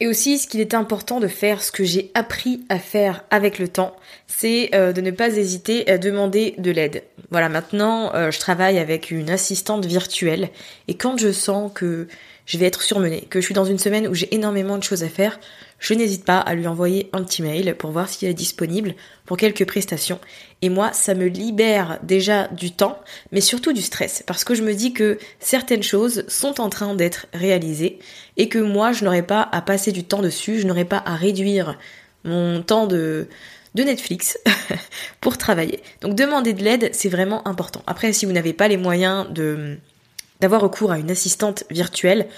Et 0.00 0.06
aussi, 0.06 0.38
ce 0.38 0.46
qu'il 0.46 0.60
est 0.60 0.74
important 0.74 1.18
de 1.18 1.26
faire, 1.26 1.60
ce 1.60 1.72
que 1.72 1.82
j'ai 1.82 2.12
appris 2.14 2.64
à 2.68 2.78
faire 2.78 3.24
avec 3.30 3.58
le 3.58 3.66
temps, 3.66 3.96
c'est 4.28 4.70
euh, 4.72 4.92
de 4.92 5.00
ne 5.00 5.10
pas 5.10 5.36
hésiter 5.36 5.90
à 5.90 5.98
demander 5.98 6.54
de 6.56 6.70
l'aide. 6.70 7.02
Voilà, 7.30 7.48
maintenant, 7.48 8.14
euh, 8.14 8.30
je 8.30 8.38
travaille 8.38 8.78
avec 8.78 9.10
une 9.10 9.28
assistante 9.28 9.86
virtuelle, 9.86 10.50
et 10.86 10.94
quand 10.94 11.18
je 11.18 11.32
sens 11.32 11.72
que 11.74 12.06
je 12.48 12.56
vais 12.56 12.64
être 12.64 12.80
surmenée, 12.80 13.26
que 13.28 13.40
je 13.40 13.44
suis 13.44 13.54
dans 13.54 13.66
une 13.66 13.78
semaine 13.78 14.08
où 14.08 14.14
j'ai 14.14 14.34
énormément 14.34 14.78
de 14.78 14.82
choses 14.82 15.04
à 15.04 15.08
faire, 15.10 15.38
je 15.78 15.92
n'hésite 15.92 16.24
pas 16.24 16.38
à 16.38 16.54
lui 16.54 16.66
envoyer 16.66 17.10
un 17.12 17.22
petit 17.22 17.42
mail 17.42 17.76
pour 17.76 17.90
voir 17.90 18.08
s'il 18.08 18.26
est 18.26 18.34
disponible 18.34 18.94
pour 19.26 19.36
quelques 19.36 19.66
prestations. 19.66 20.18
Et 20.62 20.70
moi, 20.70 20.94
ça 20.94 21.12
me 21.12 21.26
libère 21.26 21.98
déjà 22.02 22.48
du 22.48 22.72
temps, 22.72 22.98
mais 23.32 23.42
surtout 23.42 23.74
du 23.74 23.82
stress, 23.82 24.24
parce 24.26 24.44
que 24.44 24.54
je 24.54 24.62
me 24.62 24.72
dis 24.72 24.94
que 24.94 25.18
certaines 25.40 25.82
choses 25.82 26.24
sont 26.26 26.58
en 26.58 26.70
train 26.70 26.94
d'être 26.94 27.26
réalisées 27.34 27.98
et 28.38 28.48
que 28.48 28.58
moi, 28.58 28.92
je 28.92 29.04
n'aurais 29.04 29.22
pas 29.22 29.46
à 29.52 29.60
passer 29.60 29.92
du 29.92 30.04
temps 30.04 30.22
dessus, 30.22 30.58
je 30.58 30.66
n'aurais 30.66 30.86
pas 30.86 31.02
à 31.04 31.16
réduire 31.16 31.78
mon 32.24 32.62
temps 32.62 32.86
de, 32.86 33.28
de 33.74 33.82
Netflix 33.82 34.38
pour 35.20 35.36
travailler. 35.36 35.80
Donc 36.00 36.14
demander 36.14 36.54
de 36.54 36.64
l'aide, 36.64 36.88
c'est 36.94 37.10
vraiment 37.10 37.46
important. 37.46 37.82
Après, 37.86 38.14
si 38.14 38.24
vous 38.24 38.32
n'avez 38.32 38.54
pas 38.54 38.68
les 38.68 38.78
moyens 38.78 39.28
de 39.30 39.76
d'avoir 40.40 40.60
recours 40.60 40.92
à 40.92 40.98
une 40.98 41.10
assistante 41.10 41.64
virtuelle, 41.70 42.28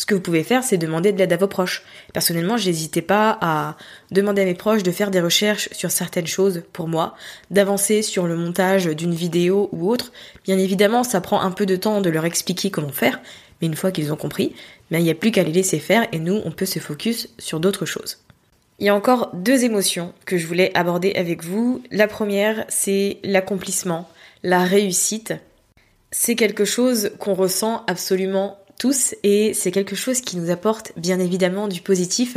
ce 0.00 0.06
que 0.06 0.14
vous 0.14 0.20
pouvez 0.20 0.44
faire, 0.44 0.64
c'est 0.64 0.78
demander 0.78 1.12
de 1.12 1.18
l'aide 1.18 1.32
à 1.32 1.36
vos 1.36 1.46
proches. 1.46 1.84
Personnellement, 2.14 2.56
je 2.56 2.66
n'hésitais 2.66 3.02
pas 3.02 3.36
à 3.42 3.76
demander 4.10 4.40
à 4.40 4.44
mes 4.46 4.54
proches 4.54 4.82
de 4.82 4.90
faire 4.90 5.10
des 5.10 5.20
recherches 5.20 5.68
sur 5.72 5.90
certaines 5.90 6.26
choses 6.26 6.62
pour 6.72 6.88
moi, 6.88 7.14
d'avancer 7.50 8.00
sur 8.00 8.26
le 8.26 8.34
montage 8.34 8.86
d'une 8.86 9.14
vidéo 9.14 9.68
ou 9.72 9.90
autre. 9.90 10.10
Bien 10.44 10.58
évidemment, 10.58 11.04
ça 11.04 11.20
prend 11.20 11.42
un 11.42 11.50
peu 11.50 11.66
de 11.66 11.76
temps 11.76 12.00
de 12.00 12.08
leur 12.08 12.24
expliquer 12.24 12.70
comment 12.70 12.92
faire, 12.92 13.20
mais 13.60 13.66
une 13.66 13.76
fois 13.76 13.92
qu'ils 13.92 14.10
ont 14.10 14.16
compris, 14.16 14.54
ben, 14.90 14.98
il 14.98 15.04
n'y 15.04 15.10
a 15.10 15.14
plus 15.14 15.32
qu'à 15.32 15.42
les 15.42 15.52
laisser 15.52 15.80
faire 15.80 16.06
et 16.12 16.18
nous, 16.18 16.40
on 16.44 16.50
peut 16.50 16.66
se 16.66 16.78
focus 16.78 17.28
sur 17.38 17.60
d'autres 17.60 17.84
choses. 17.84 18.18
Il 18.78 18.86
y 18.86 18.88
a 18.88 18.94
encore 18.94 19.28
deux 19.34 19.64
émotions 19.64 20.14
que 20.24 20.38
je 20.38 20.46
voulais 20.46 20.70
aborder 20.74 21.12
avec 21.12 21.44
vous. 21.44 21.82
La 21.90 22.08
première, 22.08 22.64
c'est 22.68 23.18
l'accomplissement, 23.22 24.08
la 24.42 24.64
réussite. 24.64 25.34
C'est 26.12 26.34
quelque 26.34 26.64
chose 26.64 27.12
qu'on 27.18 27.34
ressent 27.34 27.84
absolument 27.86 28.58
tous 28.78 29.14
et 29.22 29.54
c'est 29.54 29.70
quelque 29.70 29.94
chose 29.94 30.20
qui 30.22 30.36
nous 30.38 30.50
apporte 30.50 30.92
bien 30.96 31.20
évidemment 31.20 31.68
du 31.68 31.82
positif 31.82 32.36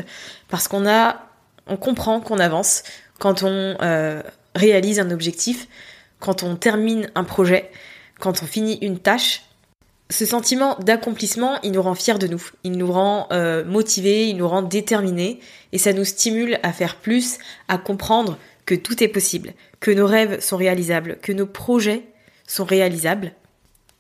parce 0.49 0.67
qu'on 0.67 0.85
a, 0.87 1.27
on 1.67 1.77
comprend 1.77 2.19
qu'on 2.19 2.37
avance 2.37 2.83
quand 3.17 3.43
on 3.43 3.77
euh, 3.81 4.21
réalise 4.53 4.99
un 4.99 5.09
objectif, 5.09 5.67
quand 6.19 6.43
on 6.43 6.55
termine 6.55 7.09
un 7.15 7.23
projet, 7.23 7.71
quand 8.19 8.43
on 8.43 8.45
finit 8.45 8.77
une 8.81 8.99
tâche. 8.99 9.43
Ce 10.09 10.25
sentiment 10.25 10.75
d'accomplissement, 10.79 11.59
il 11.63 11.71
nous 11.71 11.81
rend 11.81 11.95
fiers 11.95 12.19
de 12.19 12.27
nous, 12.27 12.43
il 12.63 12.73
nous 12.73 12.91
rend 12.91 13.27
euh, 13.31 13.63
motivés, 13.65 14.27
il 14.27 14.37
nous 14.37 14.47
rend 14.47 14.61
déterminés, 14.61 15.39
et 15.71 15.77
ça 15.79 15.93
nous 15.93 16.05
stimule 16.05 16.59
à 16.61 16.73
faire 16.73 16.97
plus, 16.97 17.39
à 17.67 17.77
comprendre 17.77 18.37
que 18.65 18.75
tout 18.75 19.03
est 19.03 19.07
possible, 19.07 19.53
que 19.79 19.89
nos 19.89 20.05
rêves 20.05 20.39
sont 20.41 20.57
réalisables, 20.57 21.17
que 21.21 21.31
nos 21.31 21.47
projets 21.47 22.03
sont 22.45 22.65
réalisables, 22.65 23.31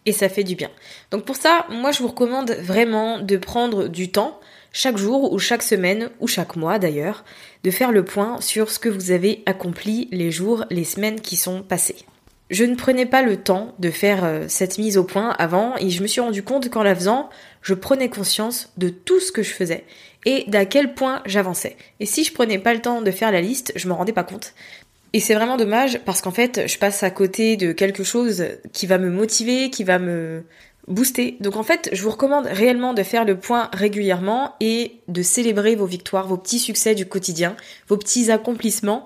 et 0.05 0.11
ça 0.11 0.29
fait 0.29 0.43
du 0.43 0.55
bien. 0.55 0.69
Donc 1.11 1.25
pour 1.25 1.35
ça, 1.35 1.65
moi 1.69 1.91
je 1.91 1.99
vous 1.99 2.09
recommande 2.09 2.51
vraiment 2.51 3.19
de 3.19 3.37
prendre 3.37 3.87
du 3.87 4.11
temps, 4.11 4.39
chaque 4.71 4.97
jour 4.97 5.31
ou 5.31 5.39
chaque 5.39 5.63
semaine 5.63 6.09
ou 6.19 6.27
chaque 6.27 6.55
mois 6.55 6.79
d'ailleurs, 6.79 7.23
de 7.63 7.71
faire 7.71 7.91
le 7.91 8.03
point 8.03 8.41
sur 8.41 8.71
ce 8.71 8.79
que 8.79 8.89
vous 8.89 9.11
avez 9.11 9.43
accompli 9.45 10.07
les 10.11 10.31
jours, 10.31 10.65
les 10.69 10.83
semaines 10.83 11.21
qui 11.21 11.35
sont 11.35 11.61
passés. 11.61 12.05
Je 12.49 12.65
ne 12.65 12.75
prenais 12.75 13.05
pas 13.05 13.21
le 13.21 13.37
temps 13.37 13.73
de 13.79 13.89
faire 13.89 14.23
euh, 14.23 14.45
cette 14.47 14.77
mise 14.77 14.97
au 14.97 15.03
point 15.03 15.29
avant 15.39 15.75
et 15.77 15.89
je 15.89 16.03
me 16.03 16.07
suis 16.07 16.21
rendu 16.21 16.43
compte 16.43 16.69
qu'en 16.69 16.83
la 16.83 16.93
faisant, 16.93 17.29
je 17.61 17.73
prenais 17.73 18.09
conscience 18.09 18.71
de 18.77 18.89
tout 18.89 19.19
ce 19.19 19.31
que 19.31 19.41
je 19.41 19.53
faisais 19.53 19.85
et 20.25 20.43
d'à 20.47 20.65
quel 20.65 20.93
point 20.93 21.21
j'avançais. 21.25 21.77
Et 21.99 22.05
si 22.05 22.23
je 22.23 22.33
prenais 22.33 22.59
pas 22.59 22.73
le 22.73 22.81
temps 22.81 23.01
de 23.01 23.11
faire 23.11 23.31
la 23.31 23.41
liste, 23.41 23.73
je 23.75 23.87
me 23.87 23.93
rendais 23.93 24.13
pas 24.13 24.23
compte. 24.23 24.53
Et 25.13 25.19
c'est 25.19 25.35
vraiment 25.35 25.57
dommage 25.57 25.99
parce 26.05 26.21
qu'en 26.21 26.31
fait, 26.31 26.67
je 26.67 26.77
passe 26.79 27.03
à 27.03 27.11
côté 27.11 27.55
de 27.55 27.71
quelque 27.71 28.03
chose 28.03 28.45
qui 28.73 28.87
va 28.87 28.97
me 28.97 29.11
motiver, 29.11 29.69
qui 29.69 29.83
va 29.83 29.99
me 29.99 30.43
booster. 30.87 31.37
Donc 31.39 31.55
en 31.55 31.63
fait, 31.63 31.89
je 31.93 32.01
vous 32.01 32.09
recommande 32.09 32.47
réellement 32.47 32.93
de 32.93 33.03
faire 33.03 33.23
le 33.23 33.37
point 33.37 33.69
régulièrement 33.73 34.55
et 34.59 34.99
de 35.07 35.21
célébrer 35.21 35.75
vos 35.75 35.85
victoires, 35.85 36.27
vos 36.27 36.37
petits 36.37 36.59
succès 36.59 36.95
du 36.95 37.05
quotidien, 37.05 37.55
vos 37.87 37.97
petits 37.97 38.31
accomplissements 38.31 39.05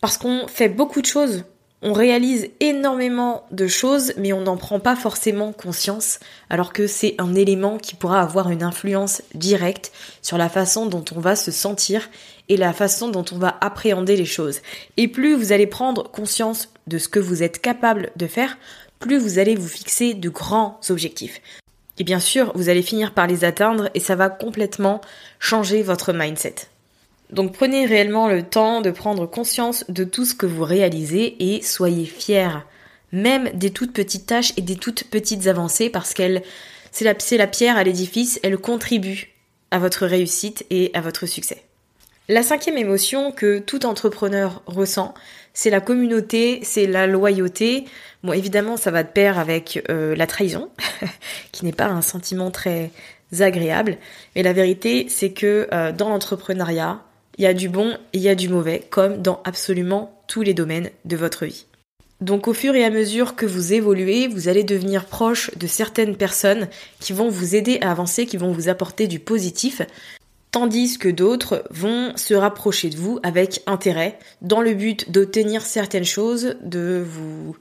parce 0.00 0.18
qu'on 0.18 0.46
fait 0.46 0.68
beaucoup 0.68 1.00
de 1.00 1.06
choses 1.06 1.44
on 1.80 1.92
réalise 1.92 2.48
énormément 2.58 3.46
de 3.52 3.68
choses, 3.68 4.12
mais 4.16 4.32
on 4.32 4.40
n'en 4.40 4.56
prend 4.56 4.80
pas 4.80 4.96
forcément 4.96 5.52
conscience, 5.52 6.18
alors 6.50 6.72
que 6.72 6.86
c'est 6.88 7.14
un 7.18 7.34
élément 7.34 7.78
qui 7.78 7.94
pourra 7.94 8.20
avoir 8.20 8.50
une 8.50 8.64
influence 8.64 9.22
directe 9.34 9.92
sur 10.20 10.38
la 10.38 10.48
façon 10.48 10.86
dont 10.86 11.04
on 11.14 11.20
va 11.20 11.36
se 11.36 11.52
sentir 11.52 12.10
et 12.48 12.56
la 12.56 12.72
façon 12.72 13.08
dont 13.08 13.24
on 13.30 13.38
va 13.38 13.56
appréhender 13.60 14.16
les 14.16 14.24
choses. 14.24 14.60
Et 14.96 15.06
plus 15.06 15.36
vous 15.36 15.52
allez 15.52 15.68
prendre 15.68 16.10
conscience 16.10 16.68
de 16.88 16.98
ce 16.98 17.08
que 17.08 17.20
vous 17.20 17.42
êtes 17.42 17.60
capable 17.60 18.10
de 18.16 18.26
faire, 18.26 18.58
plus 18.98 19.18
vous 19.18 19.38
allez 19.38 19.54
vous 19.54 19.68
fixer 19.68 20.14
de 20.14 20.28
grands 20.28 20.80
objectifs. 20.90 21.40
Et 21.98 22.04
bien 22.04 22.20
sûr, 22.20 22.52
vous 22.54 22.68
allez 22.68 22.82
finir 22.82 23.14
par 23.14 23.26
les 23.26 23.44
atteindre 23.44 23.90
et 23.94 24.00
ça 24.00 24.16
va 24.16 24.30
complètement 24.30 25.00
changer 25.38 25.82
votre 25.82 26.12
mindset. 26.12 26.54
Donc 27.30 27.52
prenez 27.52 27.86
réellement 27.86 28.28
le 28.28 28.42
temps 28.42 28.80
de 28.80 28.90
prendre 28.90 29.26
conscience 29.26 29.84
de 29.88 30.04
tout 30.04 30.24
ce 30.24 30.34
que 30.34 30.46
vous 30.46 30.64
réalisez 30.64 31.54
et 31.54 31.62
soyez 31.62 32.06
fiers, 32.06 32.64
même 33.12 33.50
des 33.54 33.70
toutes 33.70 33.92
petites 33.92 34.26
tâches 34.26 34.52
et 34.56 34.62
des 34.62 34.76
toutes 34.76 35.04
petites 35.04 35.46
avancées 35.46 35.90
parce 35.90 36.14
qu'elle 36.14 36.42
c'est 36.90 37.04
la, 37.04 37.14
la 37.36 37.46
pierre 37.46 37.76
à 37.76 37.84
l'édifice, 37.84 38.40
elle 38.42 38.56
contribue 38.56 39.34
à 39.70 39.78
votre 39.78 40.06
réussite 40.06 40.64
et 40.70 40.90
à 40.94 41.00
votre 41.00 41.26
succès. 41.26 41.62
La 42.30 42.42
cinquième 42.42 42.76
émotion 42.76 43.32
que 43.32 43.58
tout 43.58 43.86
entrepreneur 43.86 44.62
ressent, 44.66 45.14
c'est 45.54 45.70
la 45.70 45.80
communauté, 45.80 46.60
c'est 46.62 46.86
la 46.86 47.06
loyauté. 47.06 47.86
Bon, 48.22 48.32
évidemment, 48.32 48.76
ça 48.76 48.90
va 48.90 49.02
de 49.02 49.08
pair 49.08 49.38
avec 49.38 49.82
euh, 49.88 50.14
la 50.14 50.26
trahison, 50.26 50.70
qui 51.52 51.64
n'est 51.64 51.72
pas 51.72 51.86
un 51.86 52.02
sentiment 52.02 52.50
très 52.50 52.90
agréable. 53.40 53.96
Mais 54.36 54.42
la 54.42 54.52
vérité, 54.52 55.06
c'est 55.08 55.30
que 55.30 55.68
euh, 55.72 55.90
dans 55.92 56.10
l'entrepreneuriat, 56.10 57.00
il 57.38 57.44
y 57.44 57.46
a 57.46 57.54
du 57.54 57.68
bon 57.68 57.96
et 58.12 58.18
il 58.18 58.20
y 58.20 58.28
a 58.28 58.34
du 58.34 58.48
mauvais, 58.48 58.84
comme 58.90 59.22
dans 59.22 59.40
absolument 59.44 60.22
tous 60.26 60.42
les 60.42 60.54
domaines 60.54 60.90
de 61.04 61.16
votre 61.16 61.46
vie. 61.46 61.66
Donc 62.20 62.48
au 62.48 62.52
fur 62.52 62.74
et 62.74 62.84
à 62.84 62.90
mesure 62.90 63.36
que 63.36 63.46
vous 63.46 63.72
évoluez, 63.72 64.26
vous 64.26 64.48
allez 64.48 64.64
devenir 64.64 65.04
proche 65.04 65.56
de 65.56 65.68
certaines 65.68 66.16
personnes 66.16 66.68
qui 66.98 67.12
vont 67.12 67.28
vous 67.28 67.54
aider 67.54 67.78
à 67.80 67.92
avancer, 67.92 68.26
qui 68.26 68.36
vont 68.36 68.50
vous 68.50 68.68
apporter 68.68 69.06
du 69.06 69.20
positif, 69.20 69.82
tandis 70.50 70.98
que 70.98 71.08
d'autres 71.08 71.64
vont 71.70 72.12
se 72.16 72.34
rapprocher 72.34 72.90
de 72.90 72.96
vous 72.96 73.20
avec 73.22 73.62
intérêt, 73.66 74.18
dans 74.42 74.60
le 74.60 74.74
but 74.74 75.12
d'obtenir 75.12 75.62
certaines 75.62 76.04
choses, 76.04 76.56
de 76.62 77.04
vous 77.06 77.56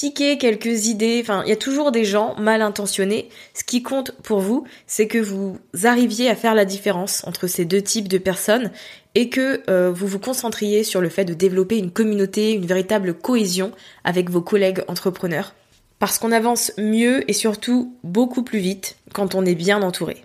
piquer 0.00 0.38
quelques 0.38 0.86
idées. 0.86 1.20
Enfin, 1.22 1.42
il 1.44 1.50
y 1.50 1.52
a 1.52 1.56
toujours 1.56 1.92
des 1.92 2.06
gens 2.06 2.34
mal 2.38 2.62
intentionnés. 2.62 3.28
Ce 3.52 3.64
qui 3.64 3.82
compte 3.82 4.12
pour 4.22 4.40
vous, 4.40 4.64
c'est 4.86 5.06
que 5.06 5.18
vous 5.18 5.58
arriviez 5.84 6.30
à 6.30 6.34
faire 6.34 6.54
la 6.54 6.64
différence 6.64 7.22
entre 7.26 7.46
ces 7.46 7.66
deux 7.66 7.82
types 7.82 8.08
de 8.08 8.16
personnes 8.16 8.70
et 9.14 9.28
que 9.28 9.60
euh, 9.68 9.92
vous 9.92 10.06
vous 10.06 10.18
concentriez 10.18 10.84
sur 10.84 11.02
le 11.02 11.10
fait 11.10 11.26
de 11.26 11.34
développer 11.34 11.76
une 11.76 11.90
communauté, 11.90 12.52
une 12.52 12.64
véritable 12.64 13.12
cohésion 13.12 13.72
avec 14.02 14.30
vos 14.30 14.40
collègues 14.40 14.84
entrepreneurs. 14.88 15.54
Parce 15.98 16.18
qu'on 16.18 16.32
avance 16.32 16.72
mieux 16.78 17.30
et 17.30 17.34
surtout 17.34 17.94
beaucoup 18.02 18.42
plus 18.42 18.60
vite 18.60 18.96
quand 19.12 19.34
on 19.34 19.44
est 19.44 19.54
bien 19.54 19.82
entouré. 19.82 20.24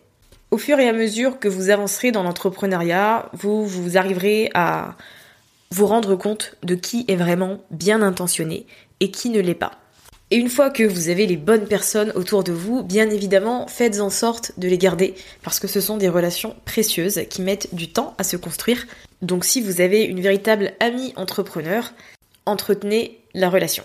Au 0.52 0.58
fur 0.58 0.80
et 0.80 0.88
à 0.88 0.94
mesure 0.94 1.38
que 1.38 1.50
vous 1.50 1.70
avancerez 1.70 2.14
dans 2.14 2.24
l'entrepreneuriat, 2.24 3.30
vous, 3.34 3.66
vous 3.66 3.98
arriverez 3.98 4.52
à 4.54 4.96
vous 5.72 5.88
rendre 5.88 6.16
compte 6.16 6.56
de 6.64 6.76
qui 6.76 7.04
est 7.10 7.18
vraiment 7.18 7.60
bien 7.72 8.02
intentionné 8.02 8.66
et 8.99 9.12
qui 9.12 9.29
ne 9.29 9.39
l'est 9.39 9.53
pas. 9.53 9.79
Et 10.31 10.38
une 10.38 10.49
fois 10.49 10.71
que 10.71 10.84
vous 10.84 11.10
avez 11.10 11.27
les 11.27 11.38
bonnes 11.38 11.67
personnes 11.67 12.12
autour 12.15 12.43
de 12.43 12.51
vous, 12.51 12.84
bien 12.84 13.10
évidemment, 13.12 13.67
faites 13.67 13.99
en 13.99 14.10
sorte 14.10 14.53
de 14.58 14.67
les 14.67 14.79
garder 14.79 15.13
parce 15.43 15.60
que 15.60 15.67
ce 15.67 15.79
sont 15.79 15.97
des 15.97 16.10
relations 16.10 16.55
précieuses 16.65 17.21
qui 17.29 17.43
mettent 17.43 17.75
du 17.75 17.91
temps 17.91 18.15
à 18.17 18.23
se 18.23 18.36
construire. 18.36 18.88
Donc 19.21 19.45
si 19.45 19.62
vous 19.62 19.81
avez 19.81 20.03
une 20.03 20.21
véritable 20.21 20.73
amie 20.79 21.13
entrepreneur, 21.15 21.93
entretenez 22.47 23.19
la 23.36 23.49
relation. 23.49 23.84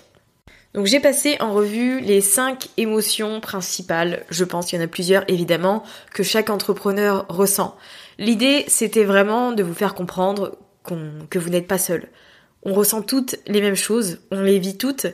Donc 0.73 0.87
j'ai 0.87 1.01
passé 1.01 1.37
en 1.41 1.53
revue 1.53 2.01
les 2.01 2.21
cinq 2.21 2.69
émotions 2.77 3.41
principales, 3.41 4.25
je 4.31 4.45
pense 4.45 4.67
qu'il 4.67 4.79
y 4.79 4.83
en 4.83 4.85
a 4.85 4.89
plusieurs 4.89 5.25
évidemment, 5.29 5.83
que 6.15 6.23
chaque 6.23 6.49
entrepreneur 6.49 7.27
ressent. 7.29 7.77
L'idée 8.19 8.65
c'était 8.69 9.05
vraiment 9.05 9.53
de 9.53 9.65
vous 9.65 9.75
faire 9.75 9.95
comprendre 9.95 10.57
que 11.29 11.39
vous 11.39 11.51
n'êtes 11.51 11.67
pas 11.67 11.79
seul, 11.79 12.09
on 12.63 12.75
ressent 12.75 13.03
toutes 13.03 13.37
les 13.47 13.61
mêmes 13.61 13.77
choses, 13.77 14.19
on 14.31 14.43
les 14.43 14.59
vit 14.59 14.77
toutes. 14.77 15.07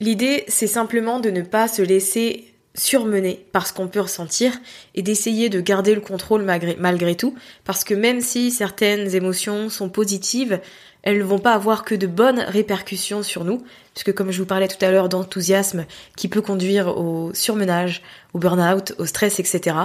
L'idée, 0.00 0.44
c'est 0.48 0.66
simplement 0.66 1.20
de 1.20 1.30
ne 1.30 1.42
pas 1.42 1.68
se 1.68 1.82
laisser 1.82 2.52
surmener 2.74 3.46
par 3.52 3.66
ce 3.66 3.72
qu'on 3.72 3.88
peut 3.88 4.00
ressentir 4.00 4.52
et 4.94 5.02
d'essayer 5.02 5.48
de 5.48 5.60
garder 5.60 5.94
le 5.94 6.00
contrôle 6.00 6.42
malgré, 6.42 7.14
tout, 7.16 7.34
parce 7.64 7.84
que 7.84 7.94
même 7.94 8.20
si 8.20 8.50
certaines 8.50 9.14
émotions 9.14 9.68
sont 9.68 9.88
positives, 9.88 10.60
elles 11.02 11.18
ne 11.18 11.24
vont 11.24 11.38
pas 11.38 11.52
avoir 11.52 11.84
que 11.84 11.94
de 11.94 12.06
bonnes 12.06 12.40
répercussions 12.40 13.22
sur 13.22 13.44
nous, 13.44 13.62
puisque 13.94 14.14
comme 14.14 14.30
je 14.30 14.38
vous 14.38 14.46
parlais 14.46 14.68
tout 14.68 14.82
à 14.82 14.90
l'heure 14.90 15.08
d'enthousiasme 15.08 15.84
qui 16.16 16.28
peut 16.28 16.40
conduire 16.40 16.96
au 16.96 17.34
surmenage, 17.34 18.02
au 18.32 18.38
burn-out, 18.38 18.94
au 18.98 19.04
stress, 19.04 19.38
etc. 19.38 19.76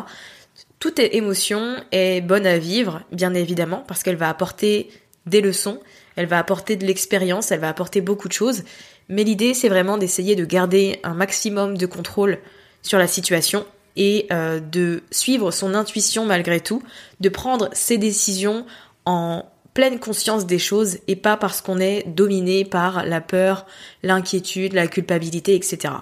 Toute 0.80 1.00
émotion 1.00 1.76
est 1.92 2.22
bonne 2.22 2.46
à 2.46 2.58
vivre, 2.58 3.02
bien 3.12 3.34
évidemment, 3.34 3.84
parce 3.88 4.04
qu'elle 4.04 4.16
va 4.16 4.30
apporter 4.30 4.90
des 5.26 5.42
leçons, 5.42 5.80
elle 6.18 6.26
va 6.26 6.40
apporter 6.40 6.76
de 6.76 6.86
l'expérience, 6.86 7.52
elle 7.52 7.62
va 7.62 7.70
apporter 7.70 8.02
beaucoup 8.02 8.28
de 8.28 8.34
choses. 8.34 8.64
Mais 9.08 9.24
l'idée, 9.24 9.54
c'est 9.54 9.70
vraiment 9.70 9.98
d'essayer 9.98 10.36
de 10.36 10.44
garder 10.44 11.00
un 11.04 11.14
maximum 11.14 11.78
de 11.78 11.86
contrôle 11.86 12.40
sur 12.82 12.98
la 12.98 13.08
situation 13.08 13.66
et 13.96 14.28
euh, 14.32 14.60
de 14.60 15.04
suivre 15.12 15.52
son 15.52 15.74
intuition 15.74 16.26
malgré 16.26 16.60
tout, 16.60 16.84
de 17.20 17.30
prendre 17.30 17.70
ses 17.74 17.98
décisions 17.98 18.66
en 19.06 19.46
pleine 19.74 20.00
conscience 20.00 20.46
des 20.46 20.60
choses 20.60 20.98
et 21.08 21.16
pas 21.16 21.38
parce 21.38 21.62
qu'on 21.62 21.80
est 21.80 22.04
dominé 22.08 22.66
par 22.66 23.06
la 23.06 23.22
peur, 23.22 23.66
l'inquiétude, 24.04 24.74
la 24.74 24.88
culpabilité, 24.88 25.56
etc. 25.56 25.94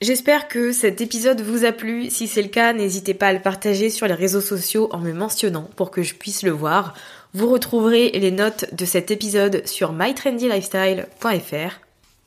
J'espère 0.00 0.48
que 0.48 0.72
cet 0.72 1.02
épisode 1.02 1.42
vous 1.42 1.66
a 1.66 1.72
plu. 1.72 2.08
Si 2.08 2.26
c'est 2.26 2.40
le 2.40 2.48
cas, 2.48 2.72
n'hésitez 2.72 3.12
pas 3.12 3.26
à 3.26 3.32
le 3.32 3.42
partager 3.42 3.90
sur 3.90 4.06
les 4.06 4.14
réseaux 4.14 4.40
sociaux 4.40 4.88
en 4.92 4.98
me 4.98 5.12
mentionnant 5.12 5.68
pour 5.76 5.90
que 5.90 6.02
je 6.02 6.14
puisse 6.14 6.42
le 6.42 6.52
voir. 6.52 6.94
Vous 7.32 7.48
retrouverez 7.48 8.10
les 8.10 8.32
notes 8.32 8.74
de 8.74 8.84
cet 8.84 9.10
épisode 9.10 9.66
sur 9.66 9.92
mytrendylifestyle.fr. 9.92 11.80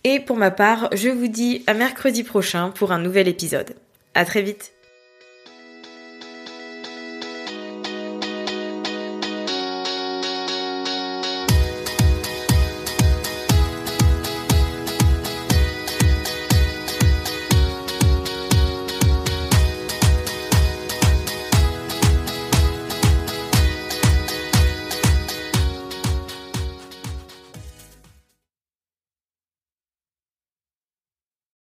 Et 0.05 0.19
pour 0.19 0.37
ma 0.37 0.51
part, 0.51 0.89
je 0.93 1.09
vous 1.09 1.27
dis 1.27 1.63
à 1.67 1.73
mercredi 1.73 2.23
prochain 2.23 2.69
pour 2.69 2.91
un 2.91 2.99
nouvel 2.99 3.27
épisode. 3.27 3.75
À 4.13 4.23
très 4.25 4.41
vite! 4.41 4.71